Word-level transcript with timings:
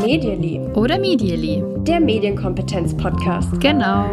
Medially. 0.00 0.60
Oder 0.74 0.98
Medially. 0.98 1.62
Der 1.84 2.00
Medienkompetenz-Podcast. 2.00 3.60
Genau. 3.60 4.10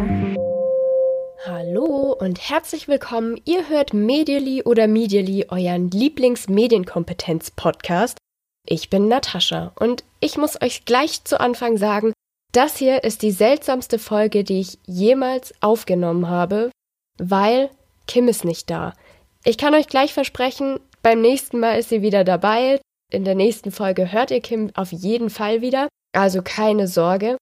Hallo 1.44 2.16
und 2.18 2.48
herzlich 2.48 2.88
willkommen. 2.88 3.38
Ihr 3.44 3.68
hört 3.68 3.92
Medially 3.92 4.62
oder 4.62 4.86
Medially, 4.86 5.46
euren 5.48 5.90
Lieblings-Medienkompetenz-Podcast. 5.90 8.16
Ich 8.66 8.90
bin 8.90 9.08
Natascha 9.08 9.72
und 9.78 10.04
ich 10.20 10.38
muss 10.38 10.60
euch 10.62 10.84
gleich 10.84 11.24
zu 11.24 11.40
Anfang 11.40 11.76
sagen, 11.76 12.12
das 12.52 12.76
hier 12.76 13.04
ist 13.04 13.22
die 13.22 13.30
seltsamste 13.30 13.98
Folge, 13.98 14.44
die 14.44 14.60
ich 14.60 14.78
jemals 14.86 15.54
aufgenommen 15.60 16.28
habe, 16.28 16.70
weil 17.18 17.70
Kim 18.06 18.28
ist 18.28 18.44
nicht 18.44 18.70
da. 18.70 18.92
Ich 19.44 19.58
kann 19.58 19.74
euch 19.74 19.86
gleich 19.86 20.12
versprechen, 20.12 20.80
beim 21.02 21.20
nächsten 21.20 21.60
Mal 21.60 21.78
ist 21.78 21.88
sie 21.88 22.02
wieder 22.02 22.24
dabei. 22.24 22.80
In 23.12 23.24
der 23.24 23.34
nächsten 23.34 23.70
Folge 23.72 24.12
hört 24.12 24.30
ihr 24.30 24.40
Kim 24.40 24.70
auf 24.74 24.92
jeden 24.92 25.30
Fall 25.30 25.60
wieder, 25.60 25.88
also 26.12 26.42
keine 26.42 26.86
Sorge. 26.86 27.36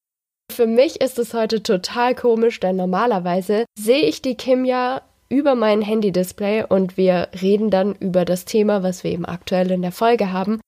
Für 0.51 0.67
mich 0.67 1.01
ist 1.01 1.19
es 1.19 1.35
heute 1.35 1.63
total 1.63 2.15
komisch, 2.15 2.59
denn 2.61 2.77
normalerweise 2.77 3.67
sehe 3.79 4.07
ich 4.07 4.23
die 4.23 4.35
Kim 4.35 4.65
ja 4.65 5.03
über 5.29 5.55
mein 5.55 5.83
Handy-Display 5.83 6.65
und 6.65 6.97
wir 6.97 7.29
reden 7.41 7.71
dann 7.71 7.95
über 7.97 8.25
das 8.25 8.47
Thema, 8.47 8.83
was 8.83 9.05
wir 9.05 9.11
eben 9.11 9.27
aktuell 9.27 9.71
in 9.71 9.83
der 9.83 9.93
Folge 9.93 10.33
haben. 10.33 10.61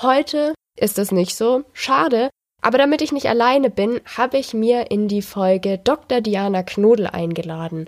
Heute 0.00 0.54
ist 0.78 0.98
es 0.98 1.12
nicht 1.12 1.36
so, 1.36 1.64
schade, 1.72 2.30
aber 2.62 2.78
damit 2.78 3.02
ich 3.02 3.12
nicht 3.12 3.28
alleine 3.28 3.70
bin, 3.70 4.00
habe 4.16 4.38
ich 4.38 4.54
mir 4.54 4.90
in 4.90 5.08
die 5.08 5.22
Folge 5.22 5.78
Dr. 5.78 6.20
Diana 6.20 6.62
Knodel 6.62 7.06
eingeladen. 7.06 7.86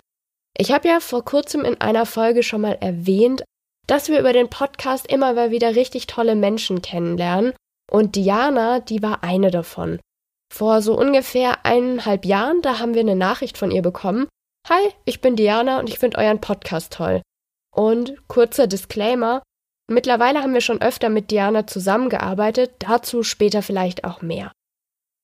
Ich 0.57 0.73
habe 0.73 0.89
ja 0.89 1.01
vor 1.01 1.25
kurzem 1.25 1.65
in 1.65 1.81
einer 1.81 2.05
Folge 2.05 2.43
schon 2.43 2.61
mal 2.61 2.77
erwähnt, 2.81 3.45
dass 3.91 4.09
wir 4.09 4.21
über 4.21 4.33
den 4.33 4.49
Podcast 4.49 5.11
immer 5.11 5.33
mal 5.33 5.51
wieder 5.51 5.75
richtig 5.75 6.07
tolle 6.07 6.37
Menschen 6.37 6.81
kennenlernen. 6.81 7.55
Und 7.91 8.15
Diana, 8.15 8.79
die 8.79 9.03
war 9.03 9.25
eine 9.25 9.51
davon. 9.51 9.99
Vor 10.55 10.81
so 10.81 10.97
ungefähr 10.97 11.67
eineinhalb 11.67 12.25
Jahren, 12.25 12.63
da 12.63 12.79
haben 12.79 12.95
wir 12.95 13.01
eine 13.01 13.17
Nachricht 13.17 13.59
von 13.59 13.73
ihr 13.73 13.83
bekommen. 13.83 14.29
Hi, 14.69 14.93
ich 15.07 15.21
bin 15.21 15.35
Diana 15.35 15.81
und 15.81 15.89
ich 15.89 15.99
finde 15.99 16.19
euren 16.19 16.41
Podcast 16.41 16.93
toll. 16.93 17.21
Und 17.75 18.29
kurzer 18.29 18.69
Disclaimer, 18.69 19.43
mittlerweile 19.91 20.41
haben 20.41 20.55
wir 20.55 20.61
schon 20.61 20.81
öfter 20.81 21.09
mit 21.09 21.33
Diana 21.33 21.67
zusammengearbeitet, 21.67 22.75
dazu 22.79 23.25
später 23.25 23.61
vielleicht 23.61 24.05
auch 24.05 24.23
mehr. 24.23 24.53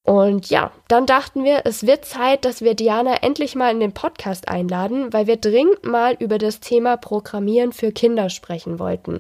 Und 0.07 0.51
ja, 0.51 0.71
dann 0.87 1.05
dachten 1.05 1.43
wir, 1.43 1.63
es 1.65 1.85
wird 1.85 2.05
Zeit, 2.05 2.45
dass 2.45 2.63
wir 2.63 2.75
Diana 2.75 3.23
endlich 3.23 3.57
mal 3.57 3.73
in 3.73 3.81
den 3.81 3.93
Podcast 3.93 4.47
einladen, 4.47 5.13
weil 5.13 5.27
wir 5.27 5.37
dringend 5.37 5.85
mal 5.85 6.15
über 6.21 6.39
das 6.39 6.61
Thema 6.61 6.97
Programmieren 6.97 7.73
für 7.73 7.91
Kinder 7.91 8.31
sprechen 8.31 8.79
wollten. 8.79 9.19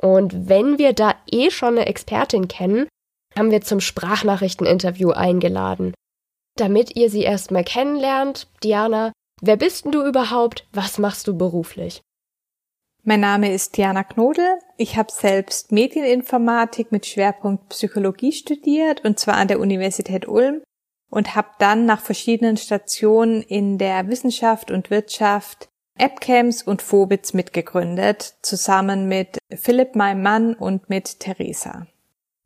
Und 0.00 0.48
wenn 0.48 0.78
wir 0.78 0.92
da 0.92 1.16
eh 1.30 1.50
schon 1.50 1.76
eine 1.76 1.86
Expertin 1.86 2.46
kennen, 2.46 2.86
haben 3.36 3.50
wir 3.50 3.60
zum 3.62 3.80
Sprachnachrichteninterview 3.80 5.10
eingeladen. 5.10 5.94
Damit 6.56 6.94
ihr 6.94 7.10
sie 7.10 7.22
erstmal 7.22 7.64
kennenlernt, 7.64 8.46
Diana, 8.62 9.12
wer 9.42 9.56
bist 9.56 9.84
denn 9.84 9.92
du 9.92 10.04
überhaupt? 10.04 10.64
Was 10.72 10.98
machst 10.98 11.26
du 11.26 11.36
beruflich? 11.36 12.02
Mein 13.02 13.20
Name 13.20 13.52
ist 13.52 13.78
Diana 13.78 14.04
Knodel. 14.04 14.58
Ich 14.76 14.98
habe 14.98 15.10
selbst 15.10 15.72
Medieninformatik 15.72 16.92
mit 16.92 17.06
Schwerpunkt 17.06 17.70
Psychologie 17.70 18.32
studiert 18.32 19.04
und 19.04 19.18
zwar 19.18 19.36
an 19.36 19.48
der 19.48 19.58
Universität 19.58 20.28
Ulm 20.28 20.62
und 21.10 21.34
habe 21.34 21.48
dann 21.58 21.86
nach 21.86 22.00
verschiedenen 22.00 22.58
Stationen 22.58 23.42
in 23.42 23.78
der 23.78 24.08
Wissenschaft 24.08 24.70
und 24.70 24.90
Wirtschaft 24.90 25.68
AppCamps 25.98 26.62
und 26.62 26.82
Phobits 26.82 27.32
mitgegründet, 27.32 28.34
zusammen 28.42 29.08
mit 29.08 29.38
Philipp, 29.54 29.96
meinem 29.96 30.22
Mann, 30.22 30.54
und 30.54 30.88
mit 30.88 31.20
Theresa. 31.20 31.86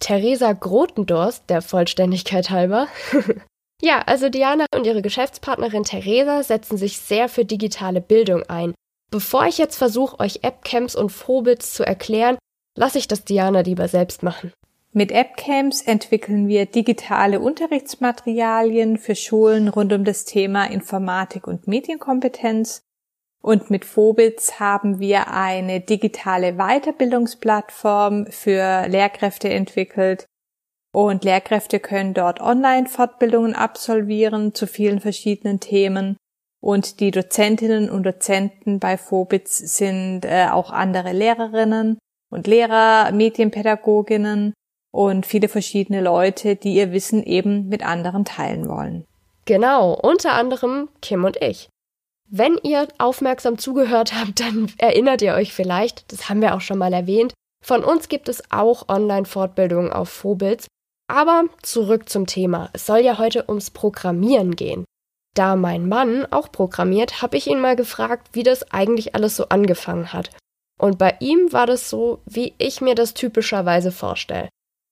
Theresa 0.00 0.52
Grotendorst, 0.52 1.48
der 1.50 1.62
Vollständigkeit 1.62 2.50
halber. 2.50 2.88
ja, 3.80 4.00
also 4.06 4.28
Diana 4.28 4.66
und 4.74 4.86
ihre 4.86 5.02
Geschäftspartnerin 5.02 5.84
Theresa 5.84 6.42
setzen 6.42 6.76
sich 6.76 6.98
sehr 6.98 7.28
für 7.28 7.44
digitale 7.44 8.00
Bildung 8.00 8.42
ein 8.48 8.74
Bevor 9.10 9.46
ich 9.46 9.58
jetzt 9.58 9.76
versuche, 9.76 10.18
euch 10.20 10.40
Appcamps 10.42 10.96
und 10.96 11.10
Phobits 11.10 11.74
zu 11.74 11.84
erklären, 11.84 12.36
lasse 12.76 12.98
ich 12.98 13.08
das 13.08 13.24
Diana 13.24 13.60
lieber 13.60 13.88
selbst 13.88 14.22
machen. 14.22 14.52
Mit 14.96 15.10
Appcamps 15.10 15.82
entwickeln 15.82 16.46
wir 16.46 16.66
digitale 16.66 17.40
Unterrichtsmaterialien 17.40 18.96
für 18.96 19.16
Schulen 19.16 19.68
rund 19.68 19.92
um 19.92 20.04
das 20.04 20.24
Thema 20.24 20.66
Informatik 20.66 21.48
und 21.48 21.66
Medienkompetenz. 21.66 22.82
Und 23.42 23.70
mit 23.70 23.84
Phobits 23.84 24.60
haben 24.60 25.00
wir 25.00 25.32
eine 25.32 25.80
digitale 25.80 26.54
Weiterbildungsplattform 26.54 28.26
für 28.26 28.86
Lehrkräfte 28.86 29.50
entwickelt. 29.50 30.26
Und 30.94 31.24
Lehrkräfte 31.24 31.80
können 31.80 32.14
dort 32.14 32.40
Online-Fortbildungen 32.40 33.54
absolvieren 33.54 34.54
zu 34.54 34.68
vielen 34.68 35.00
verschiedenen 35.00 35.58
Themen. 35.58 36.16
Und 36.64 37.00
die 37.00 37.10
Dozentinnen 37.10 37.90
und 37.90 38.04
Dozenten 38.04 38.80
bei 38.80 38.96
Phobitz 38.96 39.58
sind 39.58 40.24
äh, 40.24 40.48
auch 40.50 40.70
andere 40.70 41.12
Lehrerinnen 41.12 41.98
und 42.30 42.46
Lehrer, 42.46 43.12
Medienpädagoginnen 43.12 44.54
und 44.90 45.26
viele 45.26 45.48
verschiedene 45.48 46.00
Leute, 46.00 46.56
die 46.56 46.72
ihr 46.72 46.90
Wissen 46.92 47.22
eben 47.22 47.68
mit 47.68 47.84
anderen 47.84 48.24
teilen 48.24 48.66
wollen. 48.66 49.04
Genau, 49.44 49.92
unter 49.92 50.32
anderem 50.32 50.88
Kim 51.02 51.24
und 51.24 51.36
ich. 51.42 51.68
Wenn 52.30 52.56
ihr 52.62 52.88
aufmerksam 52.96 53.58
zugehört 53.58 54.14
habt, 54.14 54.40
dann 54.40 54.72
erinnert 54.78 55.20
ihr 55.20 55.34
euch 55.34 55.52
vielleicht, 55.52 56.10
das 56.12 56.30
haben 56.30 56.40
wir 56.40 56.54
auch 56.54 56.62
schon 56.62 56.78
mal 56.78 56.94
erwähnt, 56.94 57.34
von 57.62 57.84
uns 57.84 58.08
gibt 58.08 58.30
es 58.30 58.42
auch 58.50 58.88
Online-Fortbildungen 58.88 59.92
auf 59.92 60.08
Phobitz. 60.08 60.66
Aber 61.08 61.44
zurück 61.60 62.08
zum 62.08 62.26
Thema. 62.26 62.70
Es 62.72 62.86
soll 62.86 63.00
ja 63.00 63.18
heute 63.18 63.50
ums 63.50 63.70
Programmieren 63.70 64.56
gehen. 64.56 64.86
Da 65.34 65.56
mein 65.56 65.88
Mann 65.88 66.26
auch 66.30 66.50
programmiert, 66.52 67.20
habe 67.20 67.36
ich 67.36 67.48
ihn 67.48 67.60
mal 67.60 67.76
gefragt, 67.76 68.28
wie 68.32 68.44
das 68.44 68.70
eigentlich 68.70 69.14
alles 69.14 69.36
so 69.36 69.48
angefangen 69.48 70.12
hat. 70.12 70.30
Und 70.80 70.98
bei 70.98 71.16
ihm 71.20 71.52
war 71.52 71.66
das 71.66 71.90
so, 71.90 72.20
wie 72.24 72.54
ich 72.58 72.80
mir 72.80 72.94
das 72.94 73.14
typischerweise 73.14 73.92
vorstelle. 73.92 74.48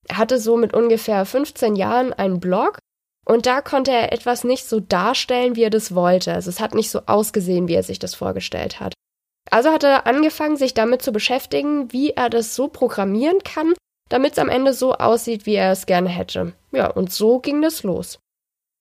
Er 0.08 0.18
hatte 0.18 0.38
so 0.38 0.56
mit 0.56 0.74
ungefähr 0.74 1.24
15 1.24 1.76
Jahren 1.76 2.12
einen 2.12 2.40
Blog 2.40 2.78
und 3.24 3.46
da 3.46 3.60
konnte 3.60 3.92
er 3.92 4.12
etwas 4.12 4.42
nicht 4.42 4.68
so 4.68 4.80
darstellen, 4.80 5.54
wie 5.54 5.62
er 5.62 5.70
das 5.70 5.94
wollte. 5.94 6.34
Also 6.34 6.50
es 6.50 6.60
hat 6.60 6.74
nicht 6.74 6.90
so 6.90 7.02
ausgesehen, 7.06 7.68
wie 7.68 7.74
er 7.74 7.84
sich 7.84 8.00
das 8.00 8.14
vorgestellt 8.14 8.80
hat. 8.80 8.94
Also 9.50 9.70
hat 9.70 9.84
er 9.84 10.06
angefangen, 10.06 10.56
sich 10.56 10.74
damit 10.74 11.02
zu 11.02 11.12
beschäftigen, 11.12 11.92
wie 11.92 12.10
er 12.10 12.30
das 12.30 12.54
so 12.56 12.68
programmieren 12.68 13.38
kann, 13.44 13.74
damit 14.08 14.32
es 14.32 14.38
am 14.38 14.48
Ende 14.48 14.72
so 14.72 14.94
aussieht, 14.94 15.46
wie 15.46 15.54
er 15.54 15.72
es 15.72 15.86
gerne 15.86 16.08
hätte. 16.08 16.52
Ja, 16.72 16.90
und 16.90 17.12
so 17.12 17.38
ging 17.38 17.62
das 17.62 17.82
los. 17.82 18.18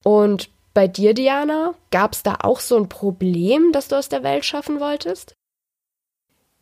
Und 0.04 0.50
bei 0.74 0.88
dir, 0.88 1.14
Diana, 1.14 1.74
gab 1.92 2.14
es 2.14 2.24
da 2.24 2.38
auch 2.42 2.60
so 2.60 2.78
ein 2.78 2.90
Problem, 2.90 3.72
das 3.72 3.88
du 3.88 3.96
aus 3.96 4.10
der 4.10 4.24
Welt 4.24 4.46
schaffen 4.46 4.80
wolltest? 4.80 5.36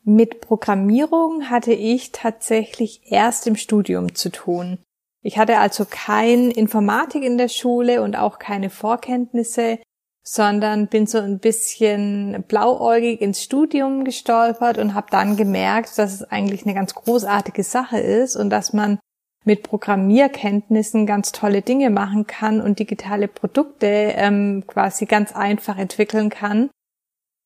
Mit 0.03 0.41
Programmierung 0.41 1.49
hatte 1.49 1.73
ich 1.73 2.11
tatsächlich 2.11 3.11
erst 3.11 3.45
im 3.47 3.55
Studium 3.55 4.15
zu 4.15 4.31
tun. 4.31 4.79
Ich 5.21 5.37
hatte 5.37 5.59
also 5.59 5.85
kein 5.89 6.49
Informatik 6.49 7.23
in 7.23 7.37
der 7.37 7.49
Schule 7.49 8.01
und 8.01 8.15
auch 8.15 8.39
keine 8.39 8.69
Vorkenntnisse, 8.69 9.79
sondern 10.23 10.87
bin 10.87 11.07
so 11.07 11.17
ein 11.17 11.39
bisschen 11.39 12.43
blauäugig 12.47 13.21
ins 13.21 13.43
Studium 13.43 14.05
gestolpert 14.05 14.77
und 14.77 14.93
habe 14.93 15.07
dann 15.09 15.35
gemerkt, 15.35 15.97
dass 15.97 16.13
es 16.13 16.23
eigentlich 16.23 16.65
eine 16.65 16.73
ganz 16.73 16.95
großartige 16.95 17.63
Sache 17.63 17.99
ist 17.99 18.35
und 18.35 18.49
dass 18.49 18.71
man 18.71 18.99
mit 19.45 19.63
Programmierkenntnissen 19.63 21.05
ganz 21.05 21.31
tolle 21.31 21.61
Dinge 21.61 21.89
machen 21.89 22.27
kann 22.27 22.61
und 22.61 22.79
digitale 22.79 23.27
Produkte 23.27 23.87
ähm, 23.87 24.63
quasi 24.67 25.05
ganz 25.05 25.35
einfach 25.35 25.77
entwickeln 25.77 26.29
kann. 26.29 26.69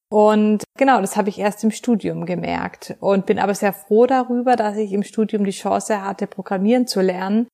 Und 0.10 0.64
genau, 0.78 1.02
das 1.02 1.18
habe 1.18 1.30
ich 1.30 1.40
erst 1.40 1.64
im 1.64 1.72
Studium 1.72 2.26
gemerkt 2.26 2.96
und 3.00 3.26
bin 3.26 3.40
aber 3.40 3.56
sehr 3.56 3.74
froh 3.74 4.06
darüber, 4.06 4.56
dass 4.56 4.78
ich 4.78 4.94
im 4.94 5.04
Studium 5.04 5.44
die 5.44 5.52
Chance 5.52 6.04
hatte, 6.04 6.28
Programmieren 6.28 6.86
zu 6.86 7.02
lernen 7.02 7.48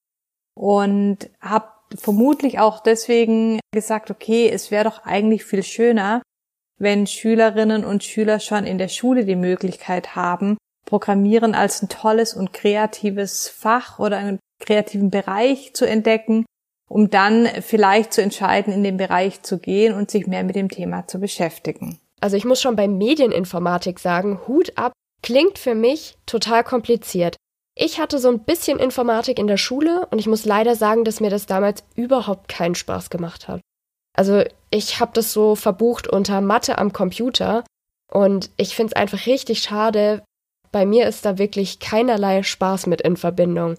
und 0.55 1.29
habe 1.39 1.69
vermutlich 1.95 2.59
auch 2.59 2.81
deswegen 2.81 3.59
gesagt, 3.73 4.11
okay, 4.11 4.49
es 4.49 4.71
wäre 4.71 4.83
doch 4.83 5.05
eigentlich 5.05 5.45
viel 5.45 5.63
schöner, 5.63 6.21
wenn 6.77 7.07
Schülerinnen 7.07 7.85
und 7.85 8.03
Schüler 8.03 8.39
schon 8.39 8.65
in 8.65 8.77
der 8.77 8.89
Schule 8.89 9.25
die 9.25 9.35
Möglichkeit 9.35 10.15
haben, 10.15 10.57
Programmieren 10.89 11.53
als 11.53 11.83
ein 11.83 11.89
tolles 11.89 12.33
und 12.33 12.51
kreatives 12.51 13.47
Fach 13.47 13.99
oder 13.99 14.17
einen 14.17 14.39
kreativen 14.59 15.11
Bereich 15.11 15.73
zu 15.75 15.85
entdecken, 15.85 16.45
um 16.89 17.11
dann 17.11 17.47
vielleicht 17.61 18.11
zu 18.11 18.23
entscheiden, 18.23 18.73
in 18.73 18.83
den 18.83 18.97
Bereich 18.97 19.43
zu 19.43 19.59
gehen 19.59 19.93
und 19.93 20.09
sich 20.09 20.25
mehr 20.25 20.43
mit 20.43 20.55
dem 20.55 20.67
Thema 20.67 21.07
zu 21.07 21.19
beschäftigen. 21.19 21.99
Also 22.19 22.35
ich 22.35 22.43
muss 22.43 22.59
schon 22.59 22.75
bei 22.75 22.87
Medieninformatik 22.87 23.99
sagen, 23.99 24.39
Hut 24.47 24.73
ab, 24.77 24.91
klingt 25.21 25.59
für 25.59 25.75
mich 25.75 26.17
total 26.25 26.63
kompliziert. 26.63 27.35
Ich 27.75 27.99
hatte 27.99 28.17
so 28.17 28.27
ein 28.29 28.39
bisschen 28.39 28.79
Informatik 28.79 29.37
in 29.37 29.47
der 29.47 29.57
Schule 29.57 30.07
und 30.09 30.17
ich 30.17 30.27
muss 30.27 30.43
leider 30.43 30.75
sagen, 30.75 31.03
dass 31.03 31.19
mir 31.19 31.29
das 31.29 31.45
damals 31.45 31.83
überhaupt 31.95 32.49
keinen 32.49 32.75
Spaß 32.75 33.11
gemacht 33.11 33.47
hat. 33.47 33.61
Also 34.17 34.43
ich 34.71 34.99
habe 34.99 35.11
das 35.13 35.31
so 35.31 35.55
verbucht 35.55 36.07
unter 36.07 36.41
Mathe 36.41 36.79
am 36.79 36.91
Computer 36.91 37.63
und 38.11 38.49
ich 38.57 38.75
finde 38.75 38.93
es 38.93 38.95
einfach 38.99 39.27
richtig 39.27 39.61
schade, 39.61 40.23
bei 40.71 40.85
mir 40.85 41.07
ist 41.07 41.25
da 41.25 41.37
wirklich 41.37 41.79
keinerlei 41.79 42.43
Spaß 42.43 42.87
mit 42.87 43.01
in 43.01 43.17
Verbindung. 43.17 43.77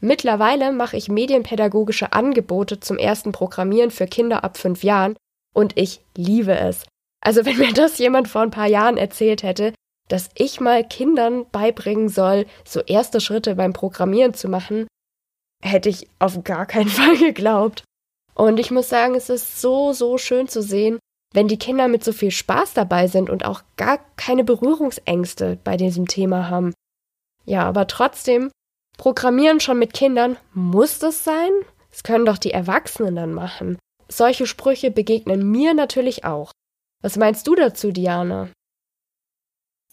Mittlerweile 0.00 0.72
mache 0.72 0.96
ich 0.96 1.08
medienpädagogische 1.08 2.12
Angebote 2.12 2.80
zum 2.80 2.98
ersten 2.98 3.32
Programmieren 3.32 3.90
für 3.90 4.06
Kinder 4.06 4.44
ab 4.44 4.58
fünf 4.58 4.82
Jahren 4.82 5.16
und 5.54 5.78
ich 5.78 6.00
liebe 6.16 6.54
es. 6.54 6.84
Also 7.24 7.44
wenn 7.44 7.56
mir 7.58 7.72
das 7.72 7.98
jemand 7.98 8.28
vor 8.28 8.42
ein 8.42 8.50
paar 8.50 8.66
Jahren 8.66 8.98
erzählt 8.98 9.42
hätte, 9.42 9.72
dass 10.08 10.30
ich 10.34 10.60
mal 10.60 10.86
Kindern 10.86 11.46
beibringen 11.50 12.08
soll, 12.08 12.46
so 12.64 12.80
erste 12.80 13.20
Schritte 13.20 13.56
beim 13.56 13.72
Programmieren 13.72 14.34
zu 14.34 14.48
machen, 14.48 14.86
hätte 15.62 15.88
ich 15.88 16.08
auf 16.18 16.44
gar 16.44 16.66
keinen 16.66 16.88
Fall 16.90 17.16
geglaubt. 17.16 17.82
Und 18.34 18.60
ich 18.60 18.70
muss 18.70 18.88
sagen, 18.88 19.14
es 19.14 19.30
ist 19.30 19.60
so, 19.60 19.92
so 19.92 20.18
schön 20.18 20.46
zu 20.46 20.62
sehen, 20.62 20.98
wenn 21.32 21.48
die 21.48 21.58
Kinder 21.58 21.88
mit 21.88 22.04
so 22.04 22.12
viel 22.12 22.30
Spaß 22.30 22.74
dabei 22.74 23.06
sind 23.08 23.30
und 23.30 23.44
auch 23.44 23.62
gar 23.76 23.98
keine 24.16 24.44
Berührungsängste 24.44 25.58
bei 25.62 25.76
diesem 25.76 26.06
Thema 26.06 26.48
haben. 26.48 26.72
Ja, 27.44 27.64
aber 27.64 27.86
trotzdem, 27.86 28.50
Programmieren 28.96 29.60
schon 29.60 29.78
mit 29.78 29.92
Kindern, 29.92 30.38
muss 30.54 30.98
das 30.98 31.22
sein? 31.22 31.50
Das 31.90 32.02
können 32.02 32.24
doch 32.24 32.38
die 32.38 32.50
Erwachsenen 32.50 33.16
dann 33.16 33.34
machen. 33.34 33.78
Solche 34.08 34.46
Sprüche 34.46 34.90
begegnen 34.90 35.50
mir 35.50 35.74
natürlich 35.74 36.24
auch. 36.24 36.52
Was 37.02 37.16
meinst 37.16 37.46
du 37.46 37.54
dazu, 37.54 37.92
Diana? 37.92 38.48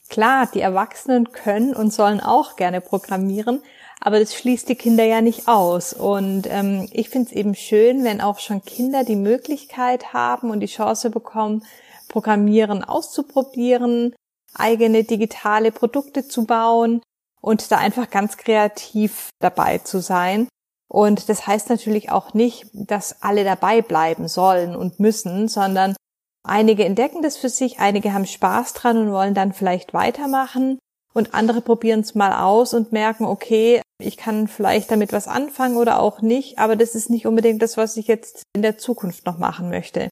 Klar, 0.10 0.50
die 0.54 0.62
Erwachsenen 0.62 1.32
können 1.32 1.76
und 1.76 1.92
sollen 1.92 2.22
auch 2.22 2.56
gerne 2.56 2.82
programmieren, 2.82 3.62
aber 4.06 4.20
das 4.20 4.36
schließt 4.36 4.68
die 4.68 4.76
Kinder 4.76 5.06
ja 5.06 5.22
nicht 5.22 5.48
aus. 5.48 5.94
Und 5.94 6.46
ähm, 6.50 6.90
ich 6.92 7.10
finde 7.10 7.30
es 7.30 7.36
eben 7.36 7.56
schön, 7.56 8.04
wenn 8.04 8.20
auch 8.20 8.40
schon 8.40 8.62
Kinder 8.62 9.06
die 9.06 9.16
Möglichkeit 9.16 10.12
haben 10.12 10.50
und 10.50 10.60
die 10.60 10.68
Chance 10.68 11.10
bekommen, 11.10 11.64
Programmieren 12.10 12.84
auszuprobieren, 12.84 14.14
eigene 14.54 15.06
digitale 15.06 15.72
Produkte 15.72 16.28
zu 16.28 16.46
bauen 16.46 17.02
und 17.40 17.72
da 17.72 17.78
einfach 17.78 18.10
ganz 18.10 18.36
kreativ 18.36 19.30
dabei 19.40 19.78
zu 19.78 20.02
sein. 20.02 20.50
Und 20.90 21.30
das 21.30 21.48
heißt 21.48 21.70
natürlich 21.70 22.12
auch 22.12 22.34
nicht, 22.34 22.66
dass 22.74 23.22
alle 23.22 23.46
dabei 23.46 23.82
bleiben 23.82 24.28
sollen 24.28 24.76
und 24.76 25.00
müssen, 25.00 25.48
sondern 25.48 25.96
einige 26.44 26.84
entdecken 26.84 27.22
das 27.22 27.38
für 27.38 27.50
sich, 27.50 27.80
einige 27.80 28.12
haben 28.12 28.26
Spaß 28.26 28.74
dran 28.74 28.98
und 28.98 29.14
wollen 29.14 29.34
dann 29.34 29.54
vielleicht 29.54 29.94
weitermachen 29.94 30.78
und 31.14 31.34
andere 31.34 31.62
probieren 31.62 32.02
es 32.02 32.16
mal 32.16 32.34
aus 32.34 32.74
und 32.74 32.92
merken, 32.92 33.26
okay, 33.26 33.82
ich 34.00 34.18
kann 34.18 34.48
vielleicht 34.48 34.92
damit 34.92 35.14
was 35.14 35.28
anfangen 35.28 35.78
oder 35.78 36.00
auch 36.00 36.22
nicht, 36.22 36.60
aber 36.60 36.76
das 36.76 36.96
ist 36.96 37.10
nicht 37.10 37.26
unbedingt 37.26 37.62
das, 37.62 37.78
was 37.78 37.98
ich 37.98 38.08
jetzt 38.08 38.44
in 38.54 38.62
der 38.62 38.78
Zukunft 38.78 39.26
noch 39.26 39.38
machen 39.38 39.70
möchte. 39.70 40.10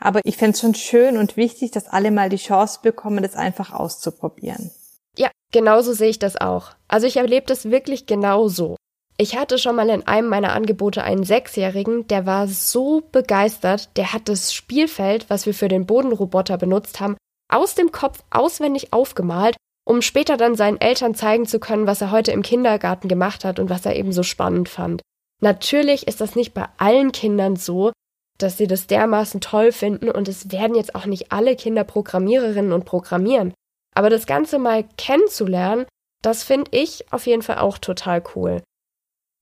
Aber 0.00 0.20
ich 0.24 0.36
fände 0.36 0.54
es 0.54 0.60
schon 0.60 0.74
schön 0.74 1.16
und 1.16 1.36
wichtig, 1.36 1.70
dass 1.70 1.88
alle 1.88 2.10
mal 2.10 2.28
die 2.28 2.36
Chance 2.36 2.80
bekommen, 2.82 3.22
das 3.22 3.36
einfach 3.36 3.72
auszuprobieren. 3.72 4.70
Ja, 5.16 5.30
genauso 5.52 5.92
sehe 5.92 6.10
ich 6.10 6.18
das 6.18 6.40
auch. 6.40 6.70
Also 6.88 7.06
ich 7.06 7.16
erlebe 7.16 7.46
das 7.46 7.70
wirklich 7.70 8.06
genauso. 8.06 8.76
Ich 9.18 9.36
hatte 9.36 9.58
schon 9.58 9.76
mal 9.76 9.88
in 9.90 10.06
einem 10.06 10.28
meiner 10.28 10.52
Angebote 10.52 11.04
einen 11.04 11.24
Sechsjährigen, 11.24 12.08
der 12.08 12.26
war 12.26 12.48
so 12.48 13.02
begeistert, 13.12 13.96
der 13.96 14.12
hat 14.12 14.28
das 14.28 14.52
Spielfeld, 14.52 15.30
was 15.30 15.46
wir 15.46 15.54
für 15.54 15.68
den 15.68 15.86
Bodenroboter 15.86 16.58
benutzt 16.58 16.98
haben, 16.98 17.16
aus 17.48 17.74
dem 17.74 17.92
Kopf 17.92 18.24
auswendig 18.30 18.92
aufgemalt 18.92 19.56
um 19.84 20.02
später 20.02 20.36
dann 20.36 20.54
seinen 20.54 20.80
Eltern 20.80 21.14
zeigen 21.14 21.46
zu 21.46 21.58
können, 21.58 21.86
was 21.86 22.00
er 22.00 22.10
heute 22.10 22.32
im 22.32 22.42
Kindergarten 22.42 23.08
gemacht 23.08 23.44
hat 23.44 23.58
und 23.58 23.70
was 23.70 23.84
er 23.84 23.96
eben 23.96 24.12
so 24.12 24.22
spannend 24.22 24.68
fand. 24.68 25.02
Natürlich 25.40 26.06
ist 26.06 26.20
das 26.20 26.36
nicht 26.36 26.54
bei 26.54 26.66
allen 26.78 27.10
Kindern 27.12 27.56
so, 27.56 27.92
dass 28.38 28.56
sie 28.56 28.66
das 28.66 28.86
dermaßen 28.86 29.40
toll 29.40 29.72
finden 29.72 30.10
und 30.10 30.28
es 30.28 30.52
werden 30.52 30.76
jetzt 30.76 30.94
auch 30.94 31.06
nicht 31.06 31.32
alle 31.32 31.56
Kinder 31.56 31.84
Programmiererinnen 31.84 32.72
und 32.72 32.84
Programmieren. 32.84 33.52
Aber 33.94 34.08
das 34.08 34.26
Ganze 34.26 34.58
mal 34.58 34.84
kennenzulernen, 34.96 35.86
das 36.22 36.44
finde 36.44 36.70
ich 36.72 37.12
auf 37.12 37.26
jeden 37.26 37.42
Fall 37.42 37.58
auch 37.58 37.78
total 37.78 38.22
cool. 38.34 38.62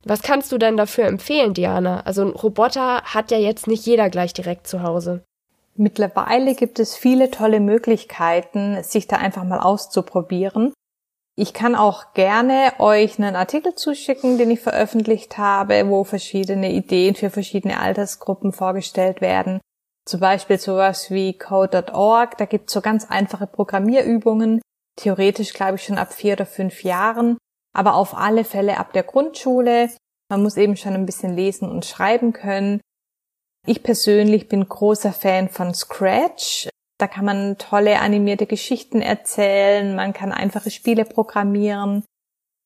Was 0.04 0.22
kannst 0.22 0.50
du 0.50 0.58
denn 0.58 0.78
dafür 0.78 1.04
empfehlen, 1.04 1.52
Diana? 1.52 2.00
Also 2.00 2.22
ein 2.22 2.31
Roboter 2.31 3.02
hat 3.02 3.31
ja 3.31 3.38
jetzt 3.38 3.66
nicht 3.66 3.84
jeder 3.84 4.08
gleich 4.08 4.32
direkt 4.32 4.66
zu 4.66 4.82
Hause. 4.82 5.22
Mittlerweile 5.81 6.55
gibt 6.55 6.79
es 6.79 6.94
viele 6.94 7.31
tolle 7.31 7.59
Möglichkeiten, 7.59 8.82
sich 8.82 9.06
da 9.06 9.17
einfach 9.17 9.44
mal 9.44 9.61
auszuprobieren. 9.61 10.75
Ich 11.38 11.55
kann 11.55 11.75
auch 11.75 12.12
gerne 12.12 12.75
euch 12.81 13.19
einen 13.19 13.35
Artikel 13.35 13.75
zuschicken, 13.75 14.37
den 14.37 14.50
ich 14.50 14.61
veröffentlicht 14.61 15.38
habe, 15.38 15.88
wo 15.88 16.05
verschiedene 16.05 16.71
Ideen 16.71 17.15
für 17.15 17.31
verschiedene 17.31 17.81
Altersgruppen 17.81 18.53
vorgestellt 18.53 19.23
werden. 19.23 19.62
Zum 20.05 20.21
Beispiel 20.21 20.59
sowas 20.59 21.11
wie 21.11 21.38
code.org, 21.38 22.37
da 22.37 22.44
gibt 22.44 22.69
es 22.69 22.75
so 22.75 22.83
ganz 22.83 23.06
einfache 23.09 23.47
Programmierübungen, 23.47 24.61
theoretisch 24.97 25.55
glaube 25.55 25.76
ich 25.76 25.85
schon 25.85 25.97
ab 25.97 26.12
vier 26.12 26.35
oder 26.35 26.44
fünf 26.44 26.85
Jahren, 26.85 27.38
aber 27.75 27.94
auf 27.94 28.15
alle 28.15 28.44
Fälle 28.44 28.76
ab 28.76 28.93
der 28.93 29.05
Grundschule. 29.05 29.88
Man 30.31 30.43
muss 30.43 30.59
eben 30.59 30.76
schon 30.76 30.93
ein 30.93 31.06
bisschen 31.06 31.35
lesen 31.35 31.71
und 31.71 31.87
schreiben 31.87 32.35
können. 32.35 32.83
Ich 33.67 33.83
persönlich 33.83 34.49
bin 34.49 34.69
großer 34.69 35.12
Fan 35.12 35.49
von 35.49 35.75
Scratch. 35.75 36.69
Da 36.99 37.07
kann 37.07 37.25
man 37.25 37.59
tolle 37.59 38.01
animierte 38.01 38.47
Geschichten 38.47 39.01
erzählen, 39.01 39.95
man 39.95 40.12
kann 40.12 40.33
einfache 40.33 40.71
Spiele 40.71 41.05
programmieren. 41.05 42.05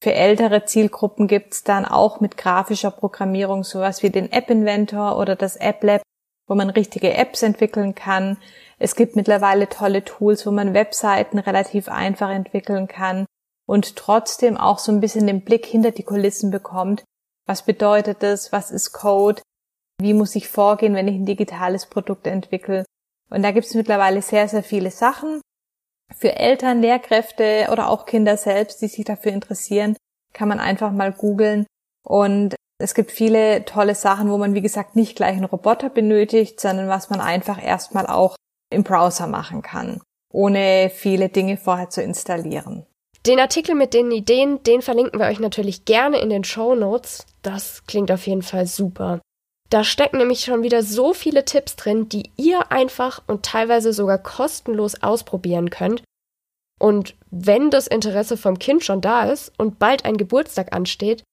Für 0.03 0.13
ältere 0.13 0.65
Zielgruppen 0.65 1.29
gibt's 1.29 1.63
dann 1.63 1.85
auch 1.85 2.21
mit 2.21 2.37
grafischer 2.37 2.91
Programmierung 2.91 3.65
sowas 3.65 4.03
wie 4.03 4.11
den 4.11 4.31
App 4.33 4.51
Inventor 4.51 5.19
oder 5.19 5.37
das 5.37 5.57
App 5.57 5.83
Lab, 5.83 6.03
wo 6.47 6.55
man 6.55 6.71
richtige 6.71 7.15
Apps 7.15 7.43
entwickeln 7.43 7.95
kann. 7.95 8.37
Es 8.79 8.97
gibt 8.97 9.17
mittlerweile 9.17 9.69
tolle 9.69 10.05
Tools, 10.05 10.47
wo 10.47 10.51
man 10.51 10.75
Webseiten 10.75 11.39
relativ 11.39 11.89
einfach 11.89 12.31
entwickeln 12.31 12.87
kann 12.87 13.27
und 13.67 13.97
trotzdem 13.97 14.57
auch 14.57 14.79
so 14.79 14.93
ein 14.93 15.01
bisschen 15.01 15.27
den 15.27 15.45
Blick 15.45 15.65
hinter 15.65 15.91
die 15.91 16.03
Kulissen 16.03 16.51
bekommt. 16.51 17.05
Was 17.47 17.63
bedeutet 17.63 18.23
das? 18.23 18.53
Was 18.53 18.71
ist 18.71 18.93
Code? 18.93 19.43
Wie 20.05 20.13
muss 20.13 20.37
ich 20.37 20.49
vorgehen, 20.49 20.95
wenn 20.95 21.09
ich 21.09 21.15
ein 21.15 21.25
digitales 21.25 21.87
Produkt 21.87 22.27
entwickle? 22.27 22.85
Und 23.31 23.43
da 23.43 23.53
gibt 23.53 23.65
es 23.65 23.73
mittlerweile 23.73 24.21
sehr, 24.21 24.47
sehr 24.49 24.63
viele 24.63 24.91
Sachen. 24.91 25.41
Für 26.15 26.37
Eltern, 26.37 26.83
Lehrkräfte 26.83 27.69
oder 27.73 27.89
auch 27.89 28.05
Kinder 28.05 28.37
selbst, 28.37 28.83
die 28.83 28.89
sich 28.89 29.07
dafür 29.07 29.33
interessieren, 29.33 29.97
kann 30.35 30.49
man 30.49 30.61
einfach 30.61 30.93
mal 30.93 31.11
googeln. 31.11 31.65
Und 32.07 32.55
es 32.79 32.93
gibt 32.93 33.13
viele 33.13 33.65
tolle 33.65 33.95
Sachen, 33.95 34.31
wo 34.31 34.37
man, 34.37 34.53
wie 34.53 34.61
gesagt, 34.61 34.95
nicht 34.95 35.17
gleich 35.17 35.37
einen 35.37 35.47
Roboter 35.47 35.89
benötigt, 35.89 36.61
sondern 36.61 36.89
was 36.89 37.09
man 37.09 37.23
einfach 37.23 37.65
erstmal 37.65 38.07
auch 38.07 38.37
im 38.71 38.83
Browser 38.83 39.27
machen 39.27 39.63
kann, 39.63 40.03
ohne 40.31 40.91
viele 40.91 41.31
Dinge 41.31 41.57
vorher 41.57 41.89
zu 41.89 42.03
installieren. 42.03 42.85
Den 43.25 43.41
Artikel 43.41 43.75
mit 43.75 43.95
den 43.95 44.11
Ideen, 44.11 44.63
den 44.65 44.83
verlinken 44.83 45.19
wir 45.19 45.29
euch 45.29 45.41
natürlich 45.41 45.87
gerne 45.87 46.19
in 46.19 46.29
den 46.29 46.45
Show 46.45 46.75
Notes. 46.75 47.25
Das 47.41 47.87
klingt 47.87 48.13
auf 48.13 48.27
jeden 48.27 48.43
Fall 48.43 48.67
super. 48.67 49.23
Da 49.75 49.83
stecken 49.83 50.19
nämlich 50.19 50.43
schon 50.43 50.63
wieder 50.63 50.85
so 50.85 51.15
viele 51.15 51.45
Tipps 51.45 51.75
drin, 51.75 52.09
die 52.09 52.31
ihr 52.37 52.71
einfach 52.71 53.21
und 53.27 53.45
teilweise 53.45 53.93
sogar 53.93 54.19
kostenlos 54.19 55.03
ausprobieren 55.03 55.69
könnt. 55.69 56.05
Und 56.81 57.17
wenn 57.33 57.73
das 57.73 57.89
Interesse 57.89 58.37
vom 58.37 58.61
Kind 58.61 58.85
schon 58.85 59.01
da 59.01 59.25
ist 59.25 59.53
und 59.59 59.81
bald 59.81 60.05
ein 60.05 60.17
Geburtstag 60.17 60.73
ansteht, 60.73 61.25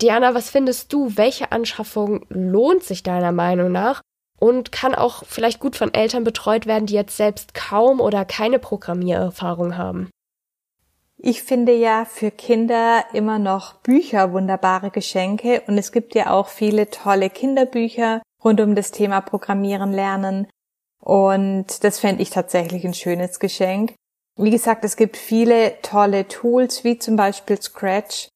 Diana, 0.00 0.32
was 0.32 0.48
findest 0.48 0.92
du, 0.92 1.16
welche 1.16 1.50
Anschaffung 1.50 2.24
lohnt 2.28 2.84
sich 2.84 3.02
deiner 3.02 3.32
Meinung 3.32 3.72
nach 3.72 4.00
und 4.38 4.70
kann 4.70 4.94
auch 4.94 5.24
vielleicht 5.26 5.58
gut 5.58 5.74
von 5.74 5.92
Eltern 5.92 6.22
betreut 6.22 6.66
werden, 6.66 6.86
die 6.86 6.94
jetzt 6.94 7.16
selbst 7.16 7.52
kaum 7.52 8.00
oder 8.00 8.24
keine 8.24 8.60
Programmiererfahrung 8.60 9.76
haben? 9.76 10.08
Ich 11.24 11.44
finde 11.44 11.72
ja 11.72 12.04
für 12.04 12.32
Kinder 12.32 13.04
immer 13.12 13.38
noch 13.38 13.74
Bücher 13.74 14.32
wunderbare 14.32 14.90
Geschenke 14.90 15.62
und 15.68 15.78
es 15.78 15.92
gibt 15.92 16.16
ja 16.16 16.32
auch 16.32 16.48
viele 16.48 16.90
tolle 16.90 17.30
Kinderbücher 17.30 18.22
rund 18.42 18.60
um 18.60 18.74
das 18.74 18.90
Thema 18.90 19.20
Programmieren 19.20 19.92
lernen 19.92 20.48
und 21.00 21.84
das 21.84 22.00
fände 22.00 22.22
ich 22.22 22.30
tatsächlich 22.30 22.84
ein 22.84 22.92
schönes 22.92 23.38
Geschenk. 23.38 23.94
Wie 24.36 24.50
gesagt, 24.50 24.84
es 24.84 24.96
gibt 24.96 25.16
viele 25.16 25.80
tolle 25.82 26.26
Tools 26.26 26.82
wie 26.82 26.98
zum 26.98 27.14
Beispiel 27.14 27.62
Scratch. 27.62 28.26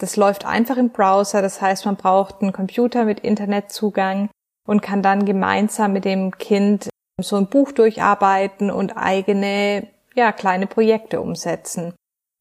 Das 0.00 0.16
läuft 0.16 0.44
einfach 0.44 0.78
im 0.78 0.90
Browser, 0.90 1.42
das 1.42 1.60
heißt, 1.60 1.86
man 1.86 1.94
braucht 1.94 2.42
einen 2.42 2.52
Computer 2.52 3.04
mit 3.04 3.20
Internetzugang 3.20 4.30
und 4.66 4.82
kann 4.82 5.00
dann 5.00 5.26
gemeinsam 5.26 5.92
mit 5.92 6.04
dem 6.04 6.36
Kind 6.38 6.88
so 7.20 7.36
ein 7.36 7.46
Buch 7.46 7.70
durcharbeiten 7.70 8.72
und 8.72 8.96
eigene, 8.96 9.86
ja, 10.16 10.32
kleine 10.32 10.66
Projekte 10.66 11.20
umsetzen. 11.20 11.94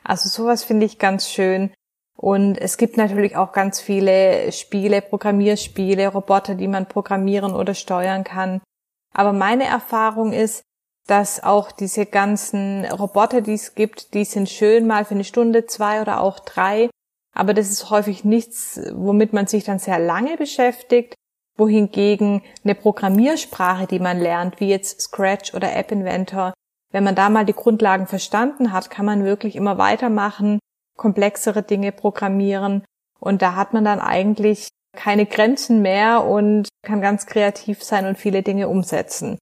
Also 0.03 0.29
sowas 0.29 0.63
finde 0.63 0.86
ich 0.86 1.00
ganz 1.00 1.29
schön. 1.29 1.72
Und 2.17 2.58
es 2.58 2.77
gibt 2.77 2.98
natürlich 2.98 3.36
auch 3.36 3.51
ganz 3.51 3.79
viele 3.79 4.51
Spiele, 4.51 5.01
Programmierspiele, 5.01 6.08
Roboter, 6.08 6.55
die 6.55 6.67
man 6.67 6.88
programmieren 6.88 7.53
oder 7.53 7.74
steuern 7.74 8.24
kann. 8.24 8.62
Aber 9.13 9.34
meine 9.34 9.65
Erfahrung 9.65 10.31
ist, 10.31 10.63
dass 11.08 11.43
auch 11.43 11.72
diese 11.72 12.05
ganzen 12.05 12.86
Roboter, 12.86 13.41
die 13.41 13.53
es 13.53 13.75
gibt, 13.75 14.13
die 14.13 14.24
sind 14.24 14.50
schön 14.50 14.86
mal 14.86 15.03
für 15.03 15.15
eine 15.15 15.24
Stunde, 15.24 15.65
zwei 15.65 16.01
oder 16.01 16.22
auch 16.22 16.39
drei. 16.39 16.89
Aber 17.34 17.53
das 17.53 17.70
ist 17.70 17.89
häufig 17.89 18.24
nichts, 18.24 18.79
womit 18.93 19.34
man 19.34 19.48
sich 19.48 19.63
dann 19.63 19.79
sehr 19.79 20.00
lange 20.00 20.38
beschäftigt. 20.38 21.15
Wohingegen 21.58 22.43
eine 22.63 22.75
Programmiersprache, 22.75 23.88
die 23.88 24.00
man 24.00 24.20
lernt, 24.20 24.60
wie 24.60 24.70
jetzt 24.70 25.01
Scratch 25.01 25.53
oder 25.53 25.75
App 25.75 25.91
Inventor, 25.91 26.53
wenn 26.92 27.04
man 27.04 27.16
da 27.16 27.30
mal 27.30 27.46
die 27.46 27.54
Grundlagen 27.54 28.08
verstanden 28.08 28.72
hat, 28.72 28.90
kann 28.90 29.06
man 29.06 29.24
wirklich 29.24 29.56
immer 29.56 29.78
weitermachen, 29.78 30.60
komplexere 30.98 31.64
Dinge 31.64 31.92
programmieren 31.92 32.84
und 33.20 33.42
da 33.42 33.56
hat 33.56 33.74
man 33.74 33.86
dann 33.86 34.00
eigentlich 34.00 34.70
keine 34.94 35.26
Grenzen 35.26 35.82
mehr 35.82 36.26
und 36.26 36.68
kann 36.84 37.02
ganz 37.02 37.26
kreativ 37.26 37.84
sein 37.84 38.06
und 38.06 38.18
viele 38.18 38.44
Dinge 38.44 38.68
umsetzen. 38.68 39.38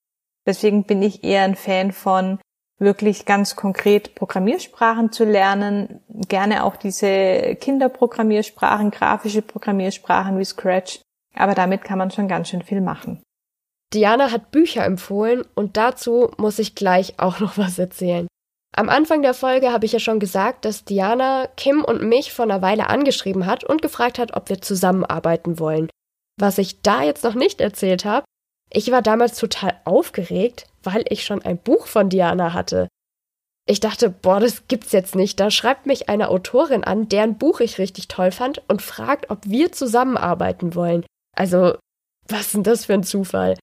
Deswegen 0.45 0.83
bin 0.83 1.01
ich 1.01 1.23
eher 1.23 1.43
ein 1.43 1.55
Fan 1.55 1.91
von 1.91 2.39
wirklich 2.77 3.25
ganz 3.25 3.55
konkret 3.55 4.15
Programmiersprachen 4.15 5.11
zu 5.11 5.25
lernen, 5.25 5.99
gerne 6.07 6.63
auch 6.63 6.77
diese 6.77 7.55
Kinderprogrammiersprachen, 7.55 8.91
grafische 8.91 9.41
Programmiersprachen 9.41 10.39
wie 10.39 10.45
Scratch, 10.45 11.01
aber 11.35 11.55
damit 11.55 11.83
kann 11.83 11.97
man 11.97 12.11
schon 12.11 12.27
ganz 12.27 12.49
schön 12.49 12.61
viel 12.61 12.81
machen. 12.81 13.21
Diana 13.93 14.31
hat 14.31 14.51
Bücher 14.51 14.85
empfohlen 14.85 15.43
und 15.55 15.75
dazu 15.75 16.31
muss 16.37 16.59
ich 16.59 16.75
gleich 16.75 17.15
auch 17.17 17.39
noch 17.39 17.57
was 17.57 17.79
erzählen. 17.79 18.27
Am 18.75 18.87
Anfang 18.87 19.23
der 19.23 19.33
Folge 19.33 19.71
habe 19.71 19.85
ich 19.85 19.93
ja 19.93 19.99
schon 19.99 20.19
gesagt, 20.19 20.63
dass 20.63 20.85
Diana 20.85 21.47
Kim 21.57 21.83
und 21.83 22.03
mich 22.03 22.31
vor 22.31 22.45
einer 22.45 22.61
Weile 22.61 22.87
angeschrieben 22.87 23.47
hat 23.47 23.63
und 23.63 23.81
gefragt 23.81 24.19
hat, 24.19 24.35
ob 24.35 24.49
wir 24.49 24.61
zusammenarbeiten 24.61 25.59
wollen. 25.59 25.89
Was 26.39 26.59
ich 26.59 26.81
da 26.81 27.03
jetzt 27.03 27.23
noch 27.23 27.33
nicht 27.33 27.61
erzählt 27.61 28.05
habe, 28.05 28.25
ich 28.71 28.91
war 28.91 29.01
damals 29.01 29.37
total 29.37 29.79
aufgeregt, 29.85 30.67
weil 30.83 31.03
ich 31.09 31.25
schon 31.25 31.41
ein 31.41 31.57
Buch 31.57 31.87
von 31.87 32.09
Diana 32.09 32.53
hatte. 32.53 32.87
Ich 33.67 33.79
dachte, 33.79 34.09
boah, 34.09 34.39
das 34.39 34.67
gibt's 34.67 34.91
jetzt 34.91 35.15
nicht. 35.15 35.39
Da 35.39 35.51
schreibt 35.51 35.87
mich 35.87 36.09
eine 36.09 36.29
Autorin 36.29 36.83
an, 36.83 37.09
deren 37.09 37.37
Buch 37.37 37.59
ich 37.59 37.79
richtig 37.79 38.07
toll 38.07 38.31
fand 38.31 38.61
und 38.67 38.81
fragt, 38.81 39.29
ob 39.31 39.39
wir 39.45 39.71
zusammenarbeiten 39.71 40.75
wollen. 40.75 41.05
Also, 41.35 41.75
was 42.27 42.41
ist 42.41 42.53
denn 42.53 42.63
das 42.63 42.85
für 42.85 42.93
ein 42.93 43.03
Zufall? 43.03 43.57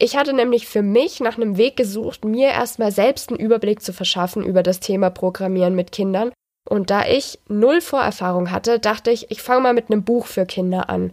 Ich 0.00 0.16
hatte 0.16 0.32
nämlich 0.32 0.68
für 0.68 0.82
mich 0.82 1.18
nach 1.20 1.36
einem 1.36 1.56
Weg 1.56 1.76
gesucht, 1.76 2.24
mir 2.24 2.48
erstmal 2.48 2.92
selbst 2.92 3.30
einen 3.30 3.40
Überblick 3.40 3.82
zu 3.82 3.92
verschaffen 3.92 4.44
über 4.44 4.62
das 4.62 4.78
Thema 4.78 5.10
Programmieren 5.10 5.74
mit 5.74 5.90
Kindern. 5.90 6.32
Und 6.68 6.90
da 6.90 7.06
ich 7.06 7.40
null 7.48 7.80
Vorerfahrung 7.80 8.50
hatte, 8.50 8.78
dachte 8.78 9.10
ich, 9.10 9.30
ich 9.30 9.42
fange 9.42 9.62
mal 9.62 9.74
mit 9.74 9.90
einem 9.90 10.04
Buch 10.04 10.26
für 10.26 10.46
Kinder 10.46 10.88
an. 10.88 11.12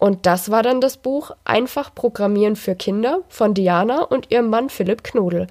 Und 0.00 0.26
das 0.26 0.50
war 0.50 0.62
dann 0.62 0.80
das 0.80 0.96
Buch 0.96 1.32
Einfach 1.44 1.94
Programmieren 1.94 2.56
für 2.56 2.74
Kinder 2.74 3.22
von 3.28 3.54
Diana 3.54 4.02
und 4.02 4.30
ihrem 4.30 4.48
Mann 4.48 4.70
Philipp 4.70 5.04
Knodel. 5.04 5.48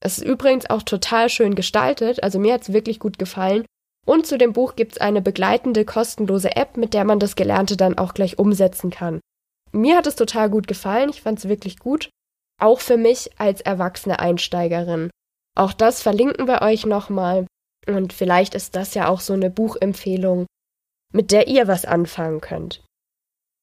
Es 0.00 0.18
ist 0.18 0.24
übrigens 0.24 0.68
auch 0.68 0.82
total 0.82 1.30
schön 1.30 1.54
gestaltet, 1.54 2.22
also 2.22 2.38
mir 2.38 2.52
hat 2.52 2.62
es 2.62 2.72
wirklich 2.72 2.98
gut 2.98 3.18
gefallen. 3.18 3.64
Und 4.06 4.26
zu 4.26 4.36
dem 4.36 4.52
Buch 4.52 4.76
gibt 4.76 4.92
es 4.92 5.00
eine 5.00 5.22
begleitende 5.22 5.86
kostenlose 5.86 6.54
App, 6.54 6.76
mit 6.76 6.92
der 6.92 7.04
man 7.04 7.18
das 7.18 7.36
Gelernte 7.36 7.78
dann 7.78 7.96
auch 7.96 8.12
gleich 8.12 8.38
umsetzen 8.38 8.90
kann. 8.90 9.20
Mir 9.74 9.96
hat 9.96 10.06
es 10.06 10.14
total 10.14 10.50
gut 10.50 10.68
gefallen, 10.68 11.10
ich 11.10 11.20
fand 11.20 11.40
es 11.40 11.48
wirklich 11.48 11.80
gut. 11.80 12.08
Auch 12.60 12.78
für 12.78 12.96
mich 12.96 13.30
als 13.38 13.60
erwachsene 13.60 14.20
Einsteigerin. 14.20 15.10
Auch 15.56 15.72
das 15.72 16.00
verlinken 16.00 16.46
wir 16.46 16.62
euch 16.62 16.86
nochmal. 16.86 17.46
Und 17.88 18.12
vielleicht 18.12 18.54
ist 18.54 18.76
das 18.76 18.94
ja 18.94 19.08
auch 19.08 19.20
so 19.20 19.32
eine 19.32 19.50
Buchempfehlung, 19.50 20.46
mit 21.12 21.32
der 21.32 21.48
ihr 21.48 21.66
was 21.66 21.84
anfangen 21.84 22.40
könnt. 22.40 22.84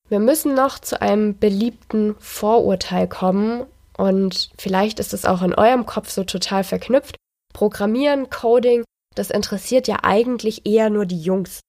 Wir 0.09 0.19
müssen 0.19 0.53
noch 0.53 0.79
zu 0.79 1.01
einem 1.01 1.39
beliebten 1.39 2.15
Vorurteil 2.19 3.07
kommen 3.07 3.65
und 3.97 4.51
vielleicht 4.57 4.99
ist 4.99 5.13
es 5.13 5.23
auch 5.23 5.41
in 5.41 5.55
eurem 5.55 5.85
Kopf 5.85 6.09
so 6.09 6.25
total 6.25 6.65
verknüpft. 6.65 7.15
Programmieren, 7.53 8.29
Coding, 8.29 8.83
das 9.15 9.29
interessiert 9.29 9.87
ja 9.87 9.99
eigentlich 10.03 10.65
eher 10.65 10.89
nur 10.89 11.05
die 11.05 11.21
Jungs. 11.21 11.61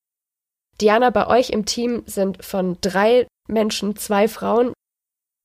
Diana, 0.81 1.11
bei 1.11 1.29
euch 1.29 1.51
im 1.51 1.65
Team 1.65 2.03
sind 2.07 2.45
von 2.45 2.79
drei 2.81 3.29
Menschen, 3.49 3.97
zwei 3.97 4.29
Frauen. 4.29 4.73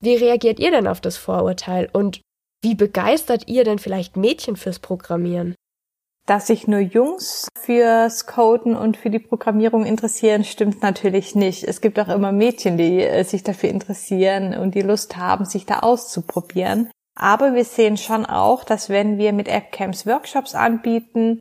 Wie 0.01 0.15
reagiert 0.15 0.59
ihr 0.59 0.71
denn 0.71 0.87
auf 0.87 1.01
das 1.01 1.17
Vorurteil 1.17 1.89
und 1.91 2.21
wie 2.63 2.75
begeistert 2.75 3.47
ihr 3.47 3.63
denn 3.63 3.79
vielleicht 3.79 4.17
Mädchen 4.17 4.55
fürs 4.55 4.79
Programmieren? 4.79 5.55
Dass 6.25 6.47
sich 6.47 6.67
nur 6.67 6.79
Jungs 6.79 7.47
fürs 7.57 8.25
Coden 8.25 8.75
und 8.75 8.97
für 8.97 9.09
die 9.09 9.19
Programmierung 9.19 9.85
interessieren, 9.85 10.43
stimmt 10.43 10.81
natürlich 10.81 11.35
nicht. 11.35 11.63
Es 11.63 11.79
gibt 11.79 11.97
auch 11.99 12.09
immer 12.09 12.33
Mädchen, 12.33 12.77
die 12.77 13.01
äh, 13.01 13.23
sich 13.23 13.43
dafür 13.43 13.69
interessieren 13.69 14.53
und 14.53 14.75
die 14.75 14.81
Lust 14.81 15.15
haben, 15.15 15.45
sich 15.45 15.65
da 15.65 15.79
auszuprobieren. 15.79 16.91
Aber 17.15 17.55
wir 17.55 17.63
sehen 17.63 17.97
schon 17.97 18.25
auch, 18.25 18.63
dass 18.63 18.89
wenn 18.89 19.17
wir 19.17 19.31
mit 19.31 19.47
AppCamps 19.47 20.05
Workshops 20.05 20.53
anbieten, 20.53 21.39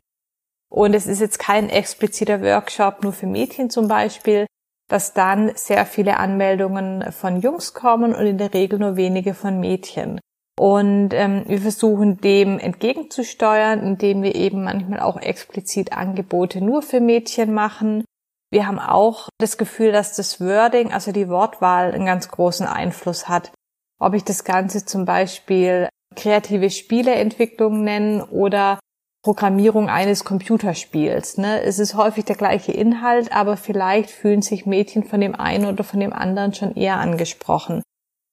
und 0.69 0.93
es 0.93 1.07
ist 1.07 1.19
jetzt 1.19 1.39
kein 1.39 1.69
expliziter 1.69 2.41
Workshop 2.41 3.03
nur 3.03 3.13
für 3.13 3.27
Mädchen 3.27 3.69
zum 3.69 3.87
Beispiel, 3.87 4.45
dass 4.87 5.13
dann 5.13 5.51
sehr 5.55 5.85
viele 5.85 6.17
Anmeldungen 6.17 7.11
von 7.11 7.41
Jungs 7.41 7.73
kommen 7.73 8.15
und 8.15 8.25
in 8.25 8.37
der 8.37 8.53
Regel 8.53 8.79
nur 8.79 8.95
wenige 8.95 9.33
von 9.33 9.59
Mädchen. 9.59 10.19
Und 10.59 11.13
ähm, 11.13 11.43
wir 11.45 11.61
versuchen 11.61 12.17
dem 12.17 12.57
entgegenzusteuern, 12.57 13.79
indem 13.81 14.23
wir 14.23 14.33
eben 14.33 14.63
manchmal 14.63 14.99
auch 14.99 15.17
explizit 15.17 15.93
Angebote 15.93 16.61
nur 16.61 16.81
für 16.81 16.99
Mädchen 16.99 17.53
machen. 17.53 18.03
Wir 18.49 18.65
haben 18.65 18.79
auch 18.79 19.29
das 19.39 19.57
Gefühl, 19.57 19.91
dass 19.91 20.15
das 20.15 20.41
Wording, 20.41 20.91
also 20.91 21.11
die 21.11 21.29
Wortwahl, 21.29 21.91
einen 21.91 22.05
ganz 22.05 22.29
großen 22.29 22.65
Einfluss 22.65 23.29
hat. 23.29 23.51
Ob 23.99 24.13
ich 24.13 24.23
das 24.23 24.45
Ganze 24.45 24.85
zum 24.85 25.05
Beispiel 25.05 25.89
kreative 26.15 26.71
Spieleentwicklung 26.71 27.83
nenne 27.83 28.25
oder 28.27 28.79
Programmierung 29.23 29.89
eines 29.89 30.23
Computerspiels. 30.23 31.37
Ne? 31.37 31.61
Es 31.61 31.79
ist 31.79 31.95
häufig 31.95 32.25
der 32.25 32.35
gleiche 32.35 32.71
Inhalt, 32.71 33.31
aber 33.31 33.57
vielleicht 33.57 34.09
fühlen 34.09 34.41
sich 34.41 34.65
Mädchen 34.65 35.03
von 35.03 35.19
dem 35.19 35.35
einen 35.35 35.65
oder 35.65 35.83
von 35.83 35.99
dem 35.99 36.13
anderen 36.13 36.53
schon 36.53 36.75
eher 36.75 36.97
angesprochen. 36.97 37.81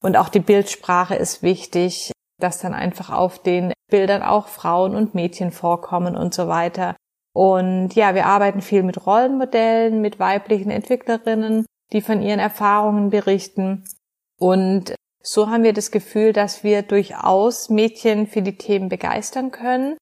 Und 0.02 0.16
auch 0.16 0.28
die 0.28 0.40
Bildsprache 0.40 1.14
ist 1.14 1.42
wichtig, 1.42 2.12
dass 2.40 2.58
dann 2.58 2.74
einfach 2.74 3.10
auf 3.10 3.42
den 3.42 3.72
Bildern 3.90 4.22
auch 4.22 4.48
Frauen 4.48 4.94
und 4.94 5.14
Mädchen 5.14 5.50
vorkommen 5.50 6.16
und 6.16 6.34
so 6.34 6.48
weiter. 6.48 6.94
Und 7.34 7.94
ja, 7.94 8.14
wir 8.14 8.26
arbeiten 8.26 8.60
viel 8.60 8.82
mit 8.82 9.06
Rollenmodellen, 9.06 10.00
mit 10.00 10.18
weiblichen 10.18 10.70
Entwicklerinnen, 10.70 11.66
die 11.92 12.02
von 12.02 12.22
ihren 12.22 12.38
Erfahrungen 12.38 13.10
berichten. 13.10 13.84
Und 14.38 14.94
so 15.22 15.48
haben 15.48 15.64
wir 15.64 15.72
das 15.72 15.90
Gefühl, 15.90 16.32
dass 16.32 16.62
wir 16.62 16.82
durchaus 16.82 17.70
Mädchen 17.70 18.26
für 18.26 18.42
die 18.42 18.56
Themen 18.56 18.88
begeistern 18.88 19.50
können 19.50 19.96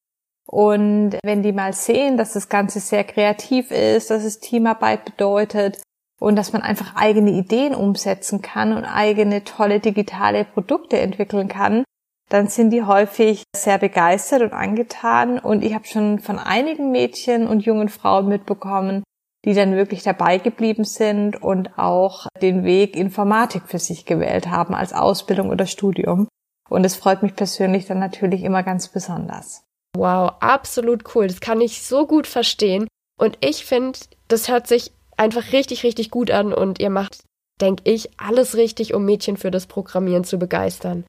und 0.52 1.16
wenn 1.25 1.42
die 1.42 1.52
mal 1.52 1.73
sehen, 1.73 2.18
dass 2.18 2.35
das 2.35 2.50
Ganze 2.50 2.78
sehr 2.78 3.04
kreativ 3.04 3.71
ist, 3.71 4.11
dass 4.11 4.23
es 4.23 4.38
Teamarbeit 4.38 5.06
bedeutet 5.06 5.80
und 6.21 6.37
dass 6.37 6.52
man 6.52 6.61
einfach 6.61 6.94
eigene 6.94 7.30
Ideen 7.30 7.75
umsetzen 7.75 8.42
kann 8.42 8.75
und 8.75 8.85
eigene 8.85 9.44
tolle 9.44 9.80
digitale 9.80 10.44
Produkte 10.44 10.99
entwickeln 10.99 11.49
kann, 11.49 11.85
dann 12.28 12.49
sind 12.49 12.68
die 12.68 12.82
häufig 12.82 13.44
sehr 13.56 13.78
begeistert 13.78 14.42
und 14.42 14.52
angetan. 14.52 15.38
Und 15.38 15.64
ich 15.64 15.73
habe 15.73 15.87
schon 15.87 16.18
von 16.18 16.38
einigen 16.38 16.90
Mädchen 16.90 17.47
und 17.47 17.64
jungen 17.64 17.88
Frauen 17.88 18.28
mitbekommen, 18.28 19.04
die 19.47 19.54
dann 19.54 19.75
wirklich 19.75 20.02
dabei 20.02 20.37
geblieben 20.37 20.85
sind 20.85 21.42
und 21.42 21.78
auch 21.78 22.26
den 22.42 22.62
Weg 22.62 22.94
Informatik 22.94 23.62
für 23.68 23.78
sich 23.78 24.04
gewählt 24.04 24.50
haben 24.50 24.75
als 24.75 24.92
Ausbildung 24.92 25.49
oder 25.49 25.64
Studium. 25.64 26.28
Und 26.68 26.85
es 26.85 26.94
freut 26.94 27.23
mich 27.23 27.37
persönlich 27.37 27.87
dann 27.87 28.00
natürlich 28.00 28.42
immer 28.42 28.62
ganz 28.62 28.88
besonders. 28.88 29.64
Wow, 29.96 30.32
absolut 30.40 31.14
cool. 31.14 31.26
Das 31.26 31.40
kann 31.40 31.61
ich 31.61 31.82
so 31.82 32.06
gut 32.06 32.26
verstehen. 32.26 32.88
Und 33.20 33.38
ich 33.40 33.64
finde, 33.64 33.99
das 34.28 34.49
hört 34.49 34.66
sich 34.66 34.92
einfach 35.16 35.52
richtig, 35.52 35.84
richtig 35.84 36.11
gut 36.11 36.30
an 36.30 36.52
und 36.52 36.80
ihr 36.80 36.90
macht, 36.90 37.22
denke 37.61 37.82
ich, 37.90 38.11
alles 38.18 38.56
richtig, 38.56 38.94
um 38.94 39.04
Mädchen 39.04 39.37
für 39.37 39.50
das 39.50 39.66
Programmieren 39.66 40.25
zu 40.25 40.38
begeistern. 40.38 41.04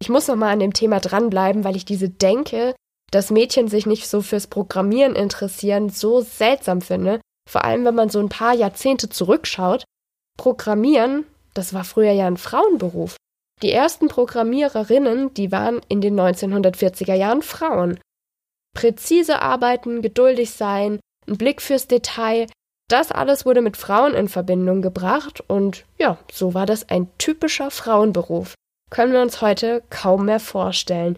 Ich 0.00 0.08
muss 0.08 0.28
nochmal 0.28 0.52
an 0.52 0.60
dem 0.60 0.72
Thema 0.72 1.00
dranbleiben, 1.00 1.64
weil 1.64 1.76
ich 1.76 1.84
diese 1.84 2.08
Denke, 2.08 2.74
dass 3.10 3.30
Mädchen 3.30 3.68
sich 3.68 3.86
nicht 3.86 4.08
so 4.08 4.22
fürs 4.22 4.46
Programmieren 4.46 5.14
interessieren, 5.14 5.90
so 5.90 6.20
seltsam 6.20 6.80
finde. 6.80 7.20
Vor 7.50 7.64
allem, 7.64 7.84
wenn 7.84 7.94
man 7.94 8.08
so 8.08 8.20
ein 8.20 8.28
paar 8.28 8.54
Jahrzehnte 8.54 9.08
zurückschaut. 9.08 9.84
Programmieren, 10.38 11.26
das 11.52 11.74
war 11.74 11.84
früher 11.84 12.12
ja 12.12 12.26
ein 12.26 12.36
Frauenberuf. 12.38 13.16
Die 13.62 13.72
ersten 13.72 14.08
Programmiererinnen, 14.08 15.34
die 15.34 15.52
waren 15.52 15.80
in 15.88 16.00
den 16.00 16.18
1940er 16.18 17.14
Jahren 17.14 17.42
Frauen. 17.42 18.00
Präzise 18.74 19.42
arbeiten, 19.42 20.00
geduldig 20.00 20.52
sein, 20.52 21.00
ein 21.28 21.36
Blick 21.36 21.60
fürs 21.60 21.86
Detail, 21.86 22.46
das 22.90 23.12
alles 23.12 23.46
wurde 23.46 23.60
mit 23.60 23.76
Frauen 23.76 24.14
in 24.14 24.28
Verbindung 24.28 24.82
gebracht 24.82 25.42
und 25.46 25.84
ja, 25.98 26.18
so 26.32 26.54
war 26.54 26.66
das 26.66 26.88
ein 26.88 27.08
typischer 27.18 27.70
Frauenberuf. 27.70 28.54
Können 28.90 29.12
wir 29.12 29.22
uns 29.22 29.40
heute 29.40 29.84
kaum 29.90 30.24
mehr 30.24 30.40
vorstellen. 30.40 31.16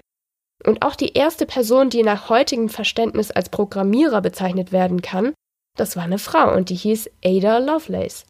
Und 0.64 0.84
auch 0.84 0.94
die 0.94 1.14
erste 1.14 1.46
Person, 1.46 1.88
die 1.88 2.02
nach 2.02 2.28
heutigem 2.28 2.68
Verständnis 2.68 3.30
als 3.30 3.48
Programmierer 3.48 4.20
bezeichnet 4.20 4.70
werden 4.70 5.00
kann, 5.00 5.32
das 5.76 5.96
war 5.96 6.04
eine 6.04 6.18
Frau 6.18 6.54
und 6.54 6.68
die 6.68 6.74
hieß 6.74 7.10
Ada 7.24 7.58
Lovelace. 7.58 8.26